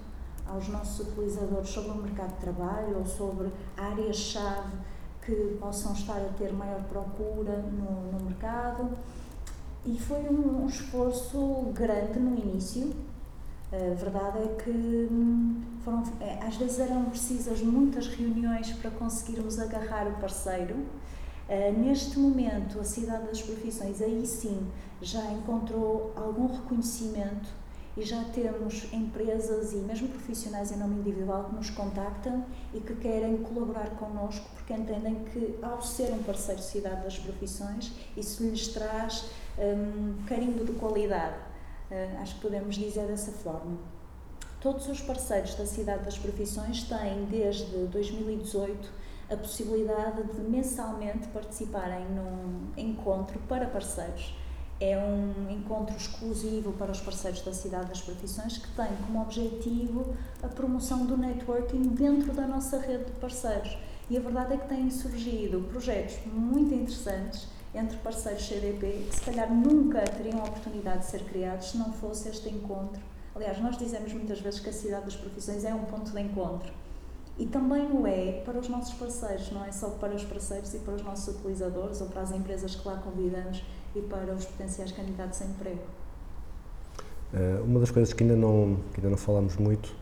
[0.45, 4.77] aos nossos utilizadores sobre o mercado de trabalho ou sobre áreas-chave
[5.25, 8.91] que possam estar a ter maior procura no, no mercado.
[9.83, 12.93] E foi um, um esforço grande no início.
[13.75, 19.59] A verdade é que hum, foram, é, às vezes eram precisas muitas reuniões para conseguirmos
[19.59, 20.75] agarrar o parceiro.
[20.75, 24.65] Uh, neste momento, a Cidade das Profissões, aí sim,
[25.01, 27.49] já encontrou algum reconhecimento
[27.97, 32.95] e já temos empresas e mesmo profissionais em nome individual que nos contactam e que
[32.95, 38.69] querem colaborar connosco porque entendem que, ao ser um parceiro Cidade das Profissões, isso lhes
[38.69, 41.35] traz um, carimbo de qualidade.
[41.91, 43.77] Uh, acho que podemos dizer dessa forma.
[44.59, 48.89] Todos os parceiros da Cidade das Profissões têm, desde 2018,
[49.29, 54.35] a possibilidade de mensalmente participarem num encontro para parceiros.
[54.79, 60.15] É um encontro exclusivo para os parceiros da Cidade das Profissões que tem como objetivo
[60.43, 63.77] a promoção do networking dentro da nossa rede de parceiros.
[64.09, 69.21] E a verdade é que têm surgido projetos muito interessantes entre parceiros CDP que se
[69.21, 73.01] calhar nunca teriam a oportunidade de ser criados se não fosse este encontro.
[73.35, 76.71] Aliás, nós dizemos muitas vezes que a Cidade das Profissões é um ponto de encontro.
[77.37, 80.79] E também o é para os nossos parceiros, não é só para os parceiros e
[80.79, 83.61] para os nossos utilizadores ou para as empresas que lá convidamos
[83.93, 85.81] e para os potenciais candidatos a emprego.
[87.33, 89.93] Uh, uma das coisas que ainda não, que ainda não falámos muito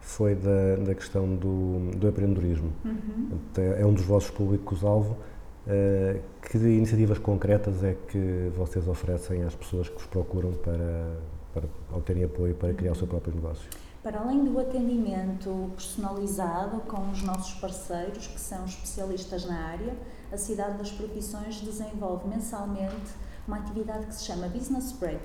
[0.00, 2.72] foi da, da questão do, do empreendedorismo.
[2.82, 3.38] Uhum.
[3.58, 5.18] É, é um dos vossos públicos-alvo.
[5.66, 11.18] Uh, que iniciativas concretas é que vocês oferecem às pessoas que vos procuram para,
[11.52, 13.68] para obterem apoio para criar o seu próprio negócio?
[14.02, 19.94] Para além do atendimento personalizado com os nossos parceiros, que são especialistas na área,
[20.32, 23.12] a Cidade das Profissões desenvolve mensalmente
[23.46, 25.20] uma atividade que se chama Business Break.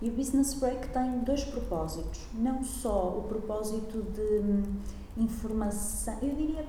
[0.00, 2.20] E o Business Break tem dois propósitos.
[2.32, 4.62] Não só o propósito de hum,
[5.16, 6.64] informação, eu diria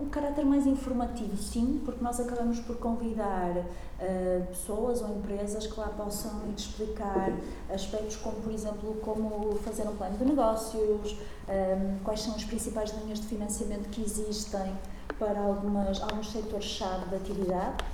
[0.00, 5.78] um caráter mais informativo, sim, porque nós acabamos por convidar uh, pessoas ou empresas que
[5.78, 7.32] lá possam explicar
[7.72, 12.90] aspectos como, por exemplo, como fazer um plano de negócios, um, quais são as principais
[13.02, 14.72] linhas de financiamento que existem
[15.18, 17.84] para algumas, alguns setores-chave da atividade.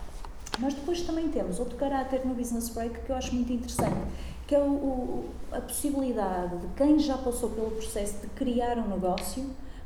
[0.61, 3.97] Mas depois também temos outro caráter no Business Break que eu acho muito interessante,
[4.47, 8.87] que é o, o, a possibilidade de quem já passou pelo processo de criar um
[8.87, 9.45] negócio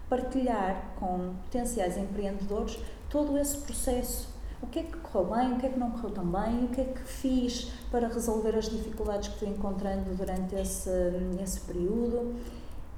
[0.09, 2.79] partilhar com potenciais empreendedores
[3.11, 4.29] todo esse processo.
[4.61, 6.69] O que é que correu bem, o que é que não correu tão bem, o
[6.69, 10.91] que é que fiz para resolver as dificuldades que fui encontrando durante esse,
[11.41, 12.35] esse período.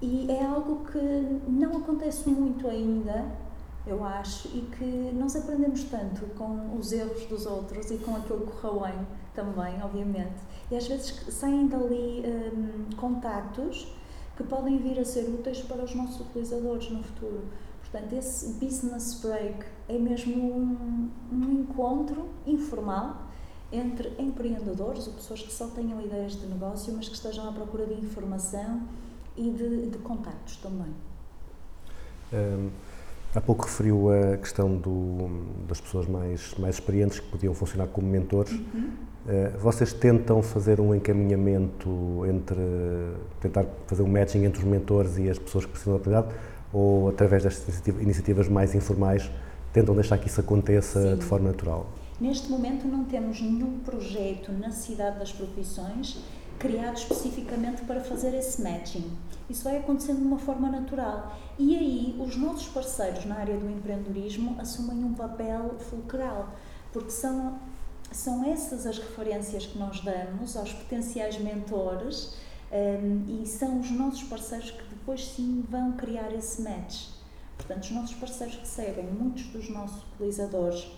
[0.01, 0.99] E é algo que
[1.47, 3.27] não acontece muito ainda,
[3.87, 8.47] eu acho, e que nós aprendemos tanto com os erros dos outros e com aquilo
[8.47, 10.41] que correu bem também, obviamente.
[10.71, 13.95] E às vezes saem dali hum, contactos
[14.41, 17.43] que podem vir a ser úteis para os nossos utilizadores no futuro.
[17.81, 23.27] Portanto, esse business break é mesmo um, um encontro informal
[23.73, 27.87] entre empreendedores ou pessoas que só tenham ideias de negócio, mas que estejam à procura
[27.87, 28.83] de informação
[29.37, 30.93] e de, de contactos também.
[32.33, 32.71] Um,
[33.35, 35.29] há pouco referiu a questão do,
[35.69, 38.53] das pessoas mais, mais experientes que podiam funcionar como mentores.
[38.53, 38.91] Uhum.
[39.29, 42.61] Eh, vocês tentam fazer um encaminhamento entre,
[43.41, 46.35] tentar fazer um matching entre os mentores e as pessoas que precisam da oportunidade,
[46.73, 49.31] ou através destas iniciativas mais informais,
[49.73, 51.17] tentam deixar que isso aconteça Sim.
[51.19, 51.87] de forma natural?
[52.21, 56.23] Neste momento não temos nenhum projeto na cidade das profissões
[56.61, 59.11] criado especificamente para fazer esse matching.
[59.49, 61.37] Isso vai acontecendo de uma forma natural.
[61.59, 66.51] E aí os nossos parceiros na área do empreendedorismo assumem um papel fulcral,
[66.93, 67.59] porque são
[68.13, 72.35] são essas as referências que nós damos aos potenciais mentores
[72.73, 77.07] um, e são os nossos parceiros que depois sim vão criar esse match.
[77.57, 80.91] Portanto, os nossos parceiros recebem muitos dos nossos utilizadores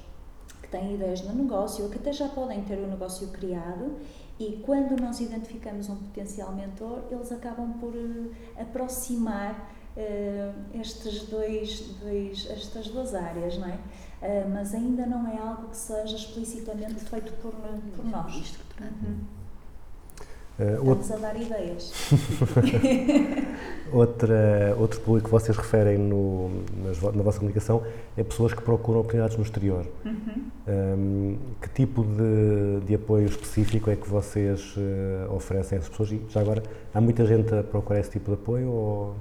[0.63, 3.95] que têm ideias de negócio ou que até já podem ter o negócio criado
[4.43, 9.53] e quando nós identificamos um potencial mentor, eles acabam por uh, aproximar
[9.97, 13.75] uh, estes dois, dois, estas duas áreas, não é?
[13.75, 18.55] Uh, mas ainda não é algo que seja explicitamente feito por, por nós.
[18.81, 19.42] Uhum.
[20.59, 21.93] Uh, Estamos a dar ideias.
[23.93, 26.51] Outra, outro público que vocês referem no,
[27.15, 27.83] na vossa comunicação
[28.17, 29.87] é pessoas que procuram oportunidades no exterior.
[30.03, 30.51] Uhum.
[30.67, 36.13] Um, que tipo de, de apoio específico é que vocês uh, oferecem a essas pessoas?
[36.13, 36.63] E já agora,
[36.95, 38.71] há muita gente a procurar esse tipo de apoio?
[38.71, 39.17] Ou...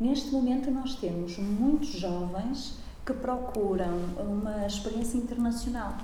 [0.00, 5.96] Neste momento, nós temos muitos jovens que procuram uma experiência internacional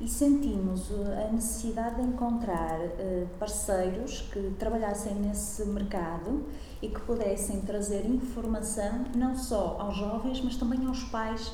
[0.00, 6.46] e sentimos uh, a necessidade de encontrar uh, parceiros que trabalhassem nesse mercado
[6.80, 11.52] e que pudessem trazer informação não só aos jovens, mas também aos pais.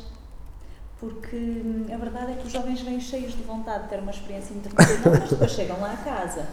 [1.01, 4.13] Porque hum, a verdade é que os jovens vêm cheios de vontade de ter uma
[4.13, 6.47] experiência internacional, mas depois chegam lá a casa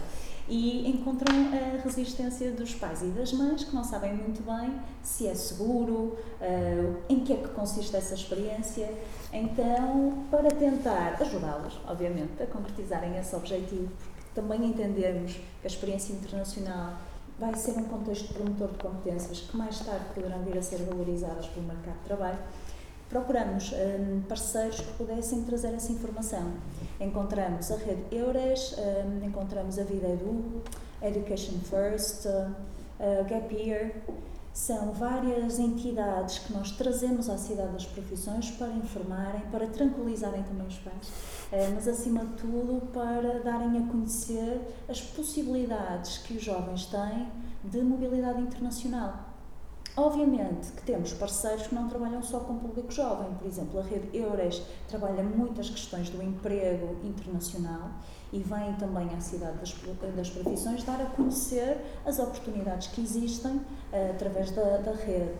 [0.47, 5.27] e encontram a resistência dos pais e das mães que não sabem muito bem se
[5.27, 8.91] é seguro, uh, em que é que consiste essa experiência.
[9.33, 16.13] Então, para tentar ajudá-los, obviamente, a concretizarem esse objetivo, porque também entendemos que a experiência
[16.13, 16.93] internacional
[17.39, 21.47] vai ser um contexto promotor de competências que mais tarde poderão vir a ser valorizadas
[21.47, 22.37] pelo mercado de trabalho
[23.13, 26.53] procuramos um, parceiros que pudessem trazer essa informação.
[26.99, 30.63] Encontramos a rede Eures, um, encontramos a Vida Edu,
[30.99, 33.91] Education First, uh, Gap Year.
[34.53, 40.67] São várias entidades que nós trazemos à cidade das profissões para informarem, para tranquilizarem também
[40.67, 46.43] os pais, uh, mas acima de tudo para darem a conhecer as possibilidades que os
[46.43, 47.27] jovens têm
[47.63, 49.33] de mobilidade internacional.
[49.97, 53.83] Obviamente que temos parceiros que não trabalham só com o público jovem, por exemplo, a
[53.83, 57.89] rede Eures trabalha muitas questões do emprego internacional
[58.33, 59.73] e vem também à cidade das,
[60.15, 65.31] das profissões dar a conhecer as oportunidades que existem uh, através da, da rede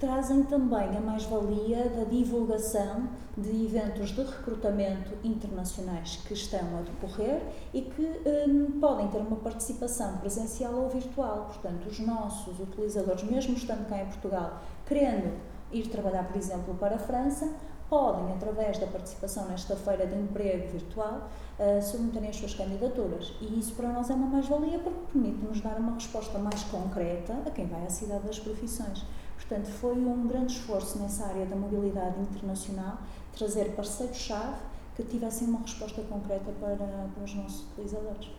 [0.00, 7.42] trazem também a mais-valia da divulgação de eventos de recrutamento internacionais que estão a decorrer
[7.74, 8.02] e que
[8.48, 11.50] um, podem ter uma participação presencial ou virtual.
[11.52, 15.38] Portanto, os nossos utilizadores, mesmo estando cá em Portugal, querendo
[15.70, 17.52] ir trabalhar, por exemplo, para a França,
[17.90, 21.28] podem, através da participação nesta feira de emprego virtual,
[21.58, 23.34] uh, submeterem as suas candidaturas.
[23.40, 27.50] E isso para nós é uma mais-valia porque permite-nos dar uma resposta mais concreta a
[27.50, 29.04] quem vai à cidade das profissões.
[29.34, 32.98] Portanto, foi um grande esforço nessa área da mobilidade internacional
[33.36, 34.60] trazer parceiros-chave
[34.94, 38.30] que tivessem uma resposta concreta para, para os nossos utilizadores.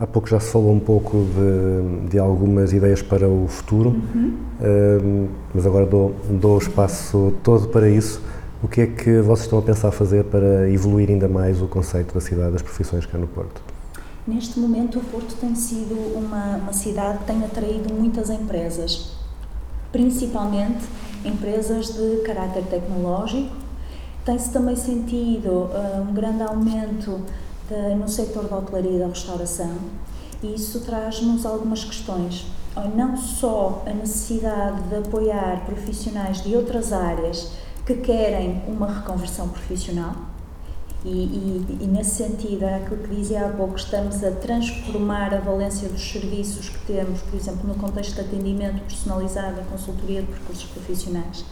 [0.00, 5.28] Há pouco já se falou um pouco de, de algumas ideias para o futuro, uh,
[5.52, 8.22] mas agora dou, dou o espaço todo para isso.
[8.62, 12.14] O que é que vocês estão a pensar fazer para evoluir ainda mais o conceito
[12.14, 13.60] da cidade das profissões cá no Porto?
[14.24, 19.16] Neste momento, o Porto tem sido uma, uma cidade que tem atraído muitas empresas,
[19.90, 20.84] principalmente
[21.24, 23.50] empresas de caráter tecnológico.
[24.24, 27.20] Tem-se também sentido uh, um grande aumento
[27.74, 29.76] no setor da hotelaria e da restauração,
[30.42, 32.46] e isso traz-nos algumas questões.
[32.94, 37.50] Não só a necessidade de apoiar profissionais de outras áreas
[37.84, 40.14] que querem uma reconversão profissional,
[41.04, 45.38] e, e, e, nesse sentido, era aquilo que dizia há pouco, estamos a transformar a
[45.38, 50.26] valência dos serviços que temos, por exemplo, no contexto de atendimento personalizado, a consultoria de
[50.26, 51.44] percursos profissionais.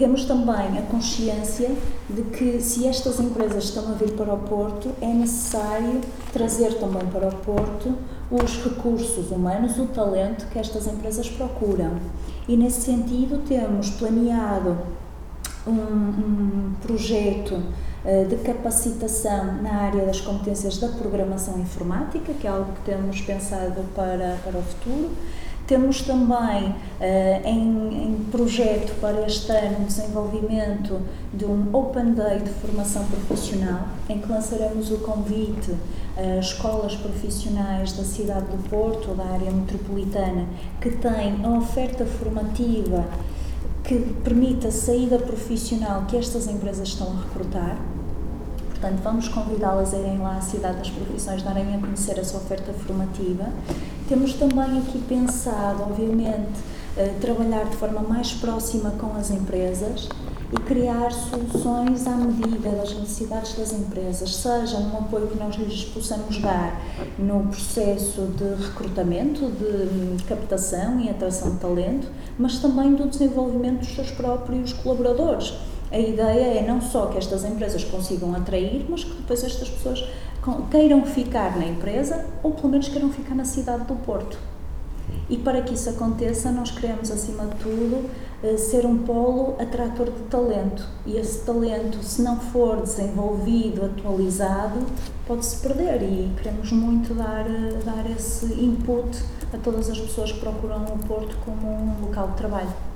[0.00, 1.70] Temos também a consciência
[2.08, 6.00] de que, se estas empresas estão a vir para o Porto, é necessário
[6.32, 7.94] trazer também para o Porto
[8.30, 11.98] os recursos humanos, o talento que estas empresas procuram.
[12.48, 14.78] E, nesse sentido, temos planeado
[15.66, 17.62] um, um projeto
[18.02, 23.20] eh, de capacitação na área das competências da programação informática, que é algo que temos
[23.20, 25.10] pensado para, para o futuro.
[25.70, 26.74] Temos também uh,
[27.46, 31.00] em, em, projeto para este ano o desenvolvimento
[31.32, 35.72] de um Open Day de formação profissional, em que lançaremos o convite
[36.16, 40.44] a escolas profissionais da cidade do Porto, da área metropolitana,
[40.80, 43.04] que têm a oferta formativa
[43.84, 43.94] que
[44.24, 47.78] permita a saída profissional que estas empresas estão a recrutar.
[48.70, 52.40] Portanto, vamos convidá-las a irem lá à Cidade das Profissões, darem a conhecer a sua
[52.40, 53.50] oferta formativa.
[54.10, 56.58] Temos também aqui pensado, obviamente,
[56.96, 60.08] eh, trabalhar de forma mais próxima com as empresas
[60.52, 65.84] e criar soluções à medida das necessidades das empresas, seja no apoio que nós lhes
[65.84, 66.82] possamos dar
[67.20, 73.94] no processo de recrutamento, de captação e atração de talento, mas também do desenvolvimento dos
[73.94, 75.54] seus próprios colaboradores.
[75.92, 80.04] A ideia é não só que estas empresas consigam atrair, mas que depois estas pessoas
[80.70, 84.38] queiram ficar na empresa ou pelo menos queiram ficar na cidade do Porto.
[85.28, 88.10] E para que isso aconteça, nós queremos, acima de tudo,
[88.42, 90.84] eh, ser um polo atrator de talento.
[91.06, 94.84] E esse talento, se não for desenvolvido, atualizado,
[95.26, 96.02] pode-se perder.
[96.02, 99.22] E queremos muito dar, eh, dar esse input
[99.52, 102.89] a todas as pessoas que procuram o Porto como um local de trabalho.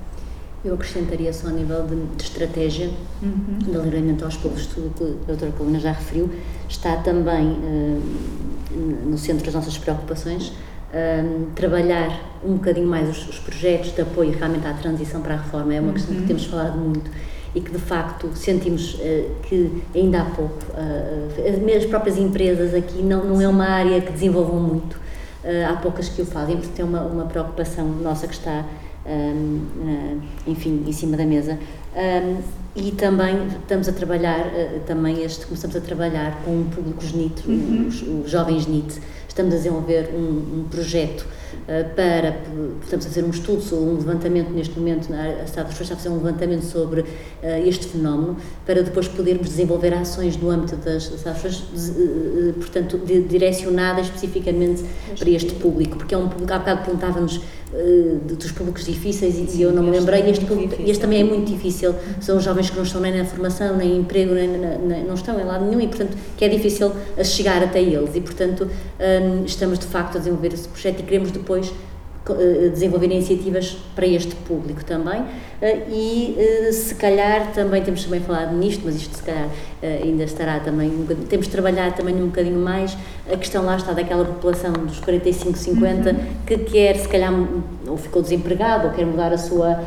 [0.65, 2.91] Eu acrescentaria só a nível de, de estratégia,
[3.23, 3.59] uhum.
[3.59, 6.31] de alinhamento aos públicos, tudo que a doutora Paulina já referiu,
[6.69, 8.03] está também uh,
[9.05, 10.53] no centro das nossas preocupações
[10.95, 15.39] um, trabalhar um bocadinho mais os, os, projetos de apoio realmente à transição para a
[15.39, 15.75] reforma.
[15.75, 15.95] É uma uhum.
[15.95, 16.27] questão que uhum.
[16.27, 17.11] temos falado muito
[17.55, 23.03] e que de facto sentimos uh, que ainda há pouco uh, as próprias empresas aqui
[23.03, 24.95] não, não é uma área que desenvolvam muito.
[25.45, 28.65] Uh, há poucas que o fazem, porque tem uma, uma preocupação nossa que está
[30.47, 31.59] enfim, em cima da mesa.
[32.77, 37.49] E também estamos a trabalhar, uh, também este, começamos a trabalhar com um público genito,
[37.49, 37.87] uhum.
[37.87, 39.01] os, os, jovens NIT.
[39.29, 42.37] Estamos a desenvolver um, um projeto uh, para,
[42.83, 46.17] estamos a fazer um estudo, um levantamento neste momento, a Estado está a fazer um
[46.17, 47.07] levantamento sobre uh,
[47.65, 51.63] este fenómeno, para depois podermos desenvolver ações no âmbito das, das ações,
[52.57, 54.83] portanto, de, direcionadas especificamente
[55.17, 57.41] para este público, porque é um público, há bocado perguntávamos
[58.25, 61.51] dos públicos difíceis e, Sim, eu não me lembrei, este, público, este também é muito
[61.51, 65.15] difícil, são jovens que não estão nem na formação, nem em emprego, nem, nem, não
[65.15, 66.93] estão em lado nenhum e, portanto, que é difícil
[67.25, 68.15] chegar até eles.
[68.15, 71.69] E, portanto, um, estamos de facto a desenvolver esse projeto e queremos depois
[72.29, 75.25] uh, desenvolver iniciativas para este público também
[75.89, 79.49] e uh, se calhar também temos também falado nisto, mas isto se calhar
[80.03, 80.91] ainda estará também
[81.29, 82.97] temos de trabalhar também um bocadinho mais
[83.31, 86.17] a questão lá está daquela população dos 45, 50 uhum.
[86.47, 87.31] que quer se calhar
[87.87, 89.85] ou ficou desempregado ou quer mudar a sua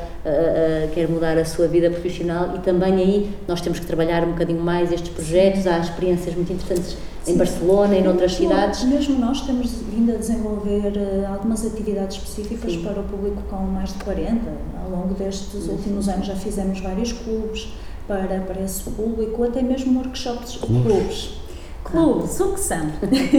[0.93, 4.61] quer mudar a sua vida profissional e também aí nós temos que trabalhar um bocadinho
[4.61, 6.97] mais estes projetos, há experiências muito interessantes
[7.28, 7.34] Sim.
[7.34, 8.84] em Barcelona e noutras cidades.
[8.86, 10.93] Mesmo nós temos vindo a desenvolver
[11.30, 12.84] algumas atividades específicas Sim.
[12.84, 14.39] para o público com mais de 40.
[14.84, 17.68] Ao longo destes últimos anos já fizemos vários clubes,
[18.07, 21.38] para, para esse público, até mesmo workshops de clubes.
[21.84, 22.91] Clubes, o que são?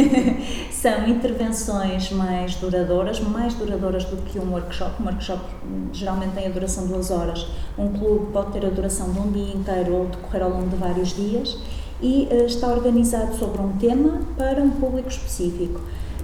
[0.71, 5.03] são intervenções mais duradouras, mais duradouras do que um workshop.
[5.03, 5.43] Um workshop
[5.93, 7.47] geralmente tem a duração de duas horas.
[7.77, 10.77] Um clube pode ter a duração de um dia inteiro ou decorrer ao longo de
[10.77, 11.59] vários dias
[12.01, 15.81] e eh, está organizado sobre um tema para um público específico.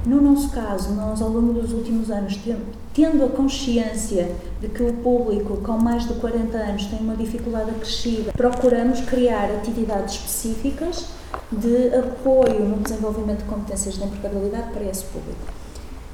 [0.06, 2.58] No nosso caso, nós ao longo dos últimos anos, ten-
[2.92, 4.30] tendo a consciência
[4.60, 9.46] de que o público com mais de 40 anos tem uma dificuldade acrescida, procuramos criar
[9.46, 11.06] atividades específicas
[11.50, 15.40] de apoio no desenvolvimento de competências de empregabilidade para esse público.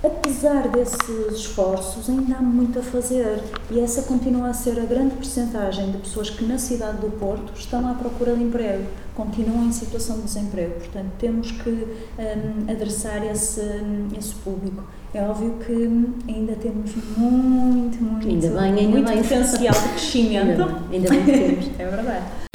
[0.02, 0.98] Apesar desses
[1.30, 3.38] esforços, ainda há muito a fazer
[3.70, 7.52] e essa continua a ser a grande percentagem de pessoas que na cidade do Porto
[7.54, 8.84] estão à procura de emprego,
[9.14, 10.72] continuam em situação de desemprego.
[10.76, 14.82] Portanto, temos que hum, adressar esse, hum, esse público.
[15.12, 19.22] É óbvio que hum, ainda temos muito, muito, Ainda bem, ainda muito bem.
[19.22, 20.62] potencial de crescimento.
[20.62, 21.70] Ainda bem, ainda bem que temos.
[21.78, 22.49] É verdade.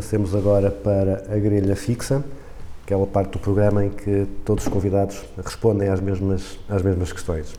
[0.00, 2.24] Passemos agora para a grelha fixa,
[2.86, 6.80] que é uma parte do programa em que todos os convidados respondem às mesmas, às
[6.80, 7.52] mesmas questões.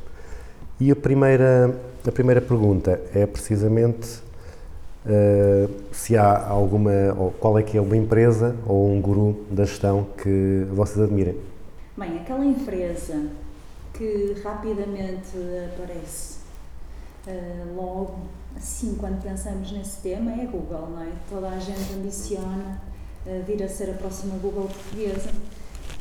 [0.79, 1.71] E a primeira,
[2.03, 4.23] a primeira pergunta é precisamente
[5.05, 9.63] eh, se há alguma, ou qual é que é uma empresa ou um guru da
[9.63, 11.37] gestão que vocês admirem.
[11.95, 13.27] Bem, aquela empresa
[13.93, 15.37] que rapidamente
[15.75, 16.39] aparece
[17.27, 18.15] eh, logo,
[18.55, 21.11] assim, quando pensamos nesse tema, é Google, não é?
[21.29, 22.81] Toda a gente ambiciona
[23.25, 25.29] eh, vir a ser a próxima Google portuguesa,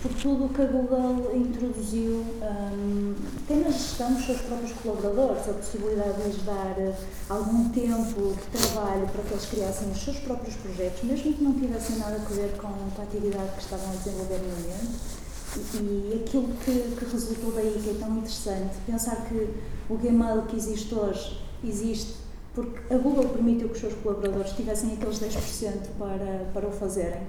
[0.03, 3.15] por tudo o que a Google introduziu, hum,
[3.47, 6.95] tem na gestão dos seus próprios colaboradores, a possibilidade de lhes dar eh,
[7.29, 11.53] algum tempo de trabalho para que eles criassem os seus próprios projetos, mesmo que não
[11.53, 15.21] tivessem nada a ver com a atividade que estavam a desenvolver no momento.
[15.57, 19.51] E, e aquilo que, que resultou daí, que é tão interessante, pensar que
[19.91, 22.20] o Gmail que existe hoje existe
[22.55, 27.23] porque a Google permitiu que os seus colaboradores tivessem aqueles 10% para, para o fazerem.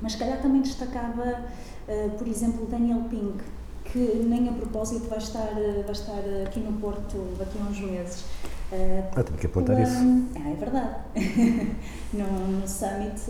[0.00, 1.44] Mas se calhar também destacava,
[1.88, 3.42] eh, por exemplo, o Daniel Pink,
[3.84, 7.80] que nem a propósito vai estar, eh, vai estar aqui no Porto daqui a uns
[7.80, 8.24] meses.
[8.72, 9.94] Eh, Ah, tenho que apontar isso.
[10.36, 10.96] Ah, é verdade.
[12.12, 13.20] no, no Summit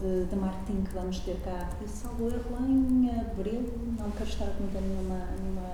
[0.00, 4.46] de, de Marketing que vamos ter cá, salvo erro lá em abril, não quero estar
[4.46, 5.26] a cometer nenhuma.
[5.40, 5.70] nenhuma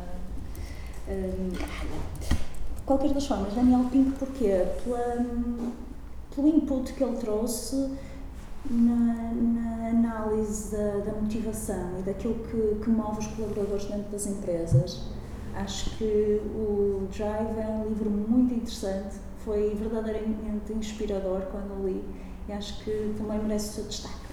[1.08, 2.35] hum,
[2.86, 4.64] qualquer das formas, Daniel Pink, porquê?
[4.84, 5.26] Pela,
[6.34, 7.90] pelo input que ele trouxe
[8.70, 14.26] na, na análise da, da motivação e daquilo que, que move os colaboradores dentro das
[14.26, 15.02] empresas.
[15.54, 22.04] Acho que o Drive é um livro muito interessante, foi verdadeiramente inspirador quando li
[22.48, 24.25] e acho que também merece o seu destaque.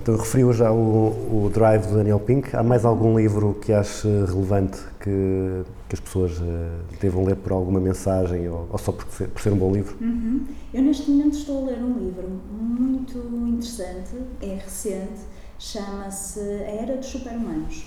[0.00, 2.54] Então, referiu já o, o Drive do Daniel Pink.
[2.56, 6.70] Há mais algum livro que ache relevante que, que as pessoas eh,
[7.00, 9.96] devam ler por alguma mensagem ou, ou só por ser, por ser um bom livro?
[10.00, 10.46] Uhum.
[10.72, 13.18] Eu neste momento estou a ler um livro muito
[13.48, 15.20] interessante, é recente,
[15.58, 17.84] chama-se A Era dos Super-Humanos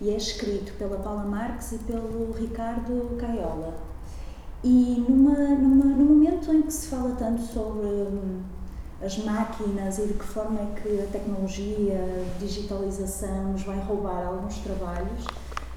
[0.00, 3.74] e é escrito pela Paula Marques e pelo Ricardo Caiola.
[4.62, 8.40] E numa, numa, no momento em que se fala tanto sobre hum,
[9.02, 14.26] as máquinas e de que forma é que a tecnologia, a digitalização nos vai roubar
[14.26, 15.24] alguns trabalhos,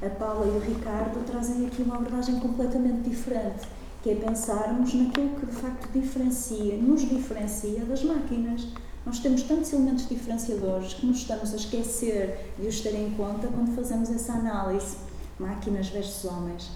[0.02, 3.66] a Paula e o Ricardo trazem aqui uma abordagem completamente diferente,
[4.02, 8.68] que é pensarmos naquilo que de facto diferencia, nos diferencia das máquinas.
[9.06, 13.48] Nós temos tantos elementos diferenciadores que nos estamos a esquecer de os ter em conta
[13.48, 14.98] quando fazemos essa análise,
[15.40, 16.72] máquinas versus homens.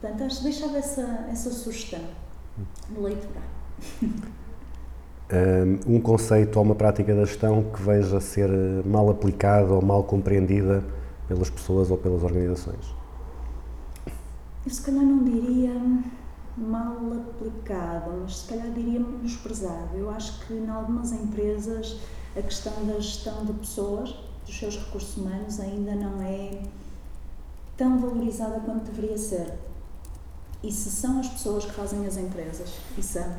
[0.00, 2.02] Portanto, acho que deixava essa, essa sugestão
[2.90, 3.42] de leitura.
[5.86, 10.04] Um conceito ou uma prática da gestão que veja ser eh, mal aplicada ou mal
[10.04, 10.84] compreendida
[11.26, 12.94] pelas pessoas ou pelas organizações.
[14.64, 15.72] Eu se calhar não diria
[16.56, 19.96] mal aplicado, mas se calhar diria menosprezado.
[19.96, 21.98] Eu acho que em algumas empresas
[22.36, 24.14] a questão da gestão de pessoas,
[24.46, 26.62] dos seus recursos humanos, ainda não é
[27.76, 29.54] tão valorizada quanto deveria ser.
[30.62, 33.34] E se são as pessoas que fazem as empresas, e são,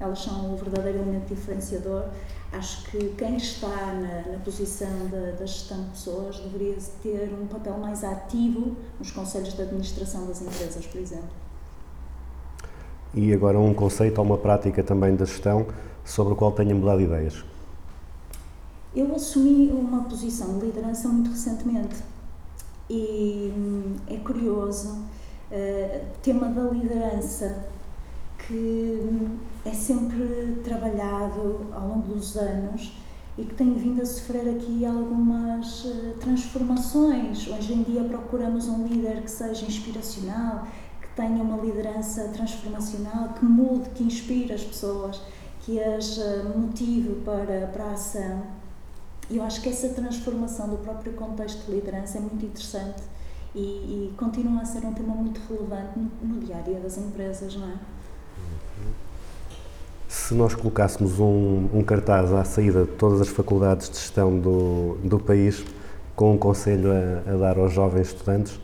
[0.00, 2.06] elas são o verdadeiro elemento diferenciador,
[2.52, 7.46] acho que quem está na, na posição da, da gestão de pessoas deveria ter um
[7.46, 11.28] papel mais ativo nos conselhos de administração das empresas, por exemplo.
[13.12, 15.66] E agora um conceito ou uma prática também da gestão
[16.04, 17.44] sobre o qual tenha mudado de ideias.
[18.96, 21.96] Eu assumi uma posição de liderança muito recentemente
[22.88, 27.66] e hum, é curioso, uh, tema da liderança
[28.50, 32.92] que hum, é sempre trabalhado ao longo dos anos
[33.38, 37.46] e que tem vindo a sofrer aqui algumas eh, transformações.
[37.46, 40.66] Hoje em dia procuramos um líder que seja inspiracional,
[41.00, 45.22] que tenha uma liderança transformacional, que mude, que inspire as pessoas,
[45.60, 48.42] que as eh, motive para, para a ação.
[49.30, 53.04] E eu acho que essa transformação do próprio contexto de liderança é muito interessante
[53.54, 56.98] e, e continua a ser um tema muito relevante no, no dia a dia das
[56.98, 57.99] empresas, não é?
[60.10, 64.98] Se nós colocássemos um, um cartaz à saída de todas as faculdades de gestão do,
[65.04, 65.64] do país,
[66.16, 68.58] com um conselho a, a dar aos jovens estudantes,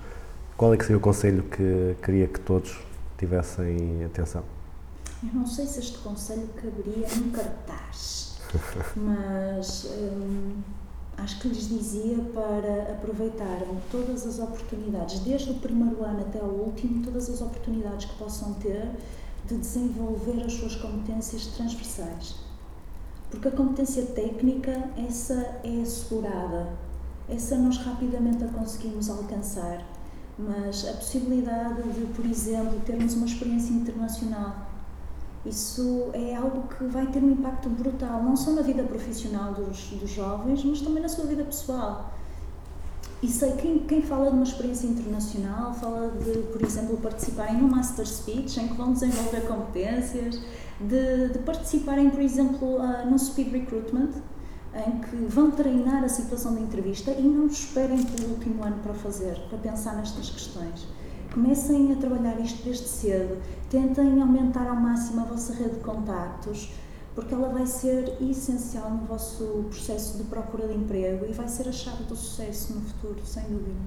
[0.57, 2.77] qual é que seria o conselho que queria que todos
[3.17, 4.43] tivessem atenção?
[5.23, 8.39] Eu não sei se este conselho caberia num cartaz,
[8.97, 10.51] mas hum,
[11.17, 16.65] acho que lhes dizia para aproveitarem todas as oportunidades, desde o primeiro ano até o
[16.65, 18.91] último, todas as oportunidades que possam ter
[19.47, 22.37] de desenvolver as suas competências transversais.
[23.31, 26.73] Porque a competência técnica, essa é assegurada,
[27.29, 29.85] essa nós rapidamente a conseguimos alcançar,
[30.39, 34.67] mas a possibilidade de, por exemplo, termos uma experiência internacional,
[35.45, 39.91] isso é algo que vai ter um impacto brutal, não só na vida profissional dos,
[39.91, 42.13] dos jovens, mas também na sua vida pessoal.
[43.23, 47.69] E sei quem, quem fala de uma experiência internacional fala de, por exemplo, participarem no
[47.69, 50.39] Master Speech, em que vão desenvolver competências,
[50.79, 54.11] de, de participarem, por exemplo, uh, no Speed Recruitment,
[54.87, 58.93] em que vão treinar a situação da entrevista e não esperem pelo último ano para
[58.93, 60.87] fazer, para pensar nestas questões.
[61.33, 63.39] Comecem a trabalhar isto desde cedo,
[63.71, 66.71] tentem aumentar ao máximo a vossa rede de contactos,
[67.17, 71.69] porque ela vai ser essencial no vosso processo de procura de emprego e vai ser
[71.69, 73.81] a chave do sucesso no futuro, sem dúvida.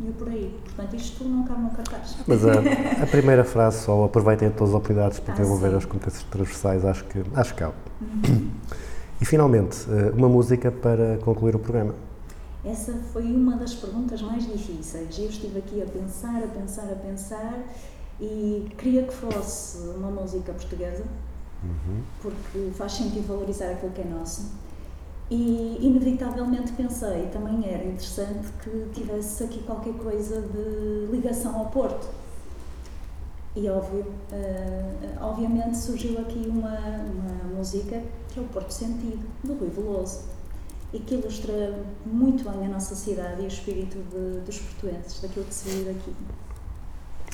[0.00, 0.58] E é por aí.
[0.64, 2.16] Portanto, isto não cabe no cartaz.
[2.26, 2.52] Mas a,
[3.02, 5.72] a primeira frase só, aproveitem todas as oportunidades para Ah, desenvolver sim.
[5.72, 5.78] Uhum.
[5.78, 7.74] as competências transversais, acho que, acho que cabe.
[9.20, 11.94] E finalmente, eh, uma música para concluir o programa.
[12.64, 15.18] Essa foi uma das perguntas mais difíceis.
[15.18, 17.58] Eu estive aqui a pensar, a pensar, a pensar
[18.20, 21.04] e queria que fosse uma música portuguesa,
[22.22, 24.50] porque faz sentido valorizar aquilo que é nosso.
[25.30, 32.08] E inevitavelmente pensei, também era interessante que tivesse aqui qualquer coisa de ligação ao Porto.
[33.54, 39.54] E óbvio, eh, obviamente surgiu aqui uma, uma música que é o Porto Sentido, do
[39.54, 40.20] Rui Veloso,
[40.92, 45.44] e que ilustra muito bem a nossa cidade e o espírito de- dos portuenses, daquilo
[45.44, 46.14] que se vive aqui.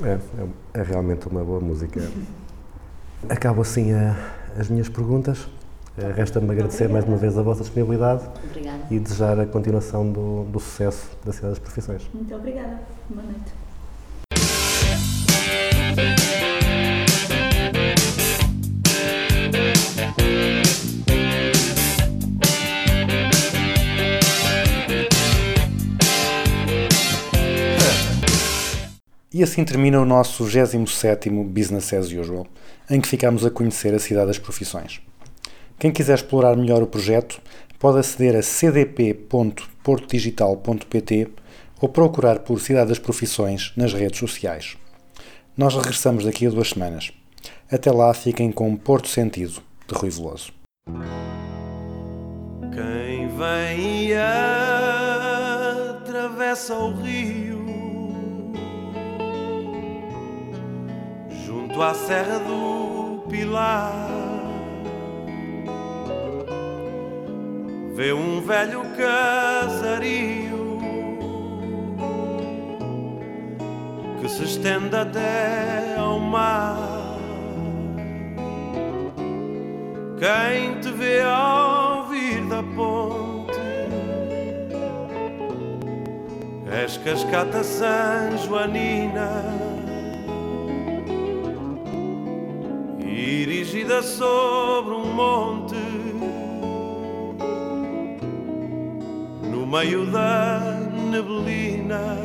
[0.03, 2.01] É, é, é realmente uma boa música.
[3.29, 4.17] Acabo assim a-
[4.59, 5.49] as minhas perguntas.
[5.99, 8.81] Eh, Resta-me agradecer mais uma vez a vossa disponibilidade Obrigada.
[8.91, 12.03] e desejar a continuação do, do sucesso da Cidade das Profissões.
[12.13, 12.81] Muito obrigada.
[13.09, 13.53] Boa noite.
[29.37, 32.47] E assim termina o nosso 27º Business as Usual,
[32.89, 35.03] em que ficamos a conhecer a cidade das profissões.
[35.79, 37.39] Quem quiser explorar melhor o projeto
[37.79, 41.29] pode aceder a cdp.portodigital.pt
[41.83, 44.79] ou procurar por Cidade das Profissões nas redes sociais.
[45.55, 47.13] Nós regressamos daqui a duas semanas.
[47.71, 50.51] Até lá fiquem com Porto Sentido, de Rui Veloso.
[52.73, 54.15] Quem vem
[55.93, 57.46] atravessa o rio
[61.47, 64.09] junto à Serra do Pilar
[67.95, 70.81] vê um velho casario
[74.21, 77.17] que se estende até ao mar.
[80.19, 83.61] Quem te vê ao vir da ponte
[86.83, 89.66] És cascata San Joanina
[93.29, 95.75] Erigida sobre um monte
[99.43, 100.61] No meio da
[101.11, 102.17] neblina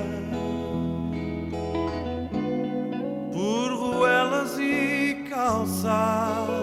[3.34, 6.62] Por ruelas e calçadas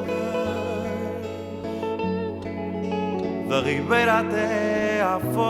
[3.49, 5.41] da ribeira até à foz,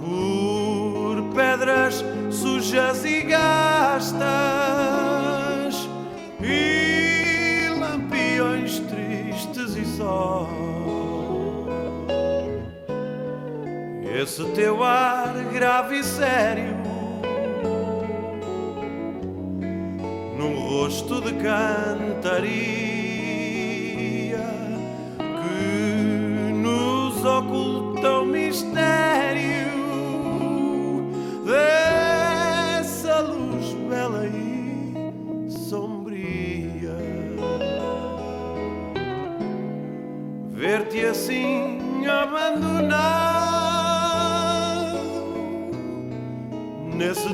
[0.00, 4.85] por pedras sujas e gastas
[9.96, 10.48] só.
[14.22, 16.76] Esse teu ar grave e sério
[20.36, 22.85] num rosto de cantaria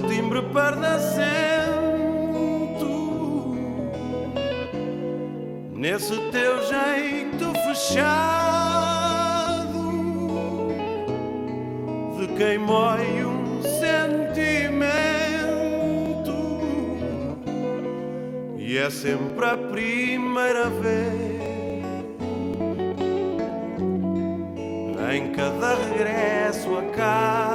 [0.08, 1.52] timbre perde acento
[5.72, 8.62] nesse teu jeito fechado
[12.18, 14.22] de quem mói um sentimento
[18.58, 21.42] e é sempre a primeira vez
[25.14, 27.51] em cada regresso a casa.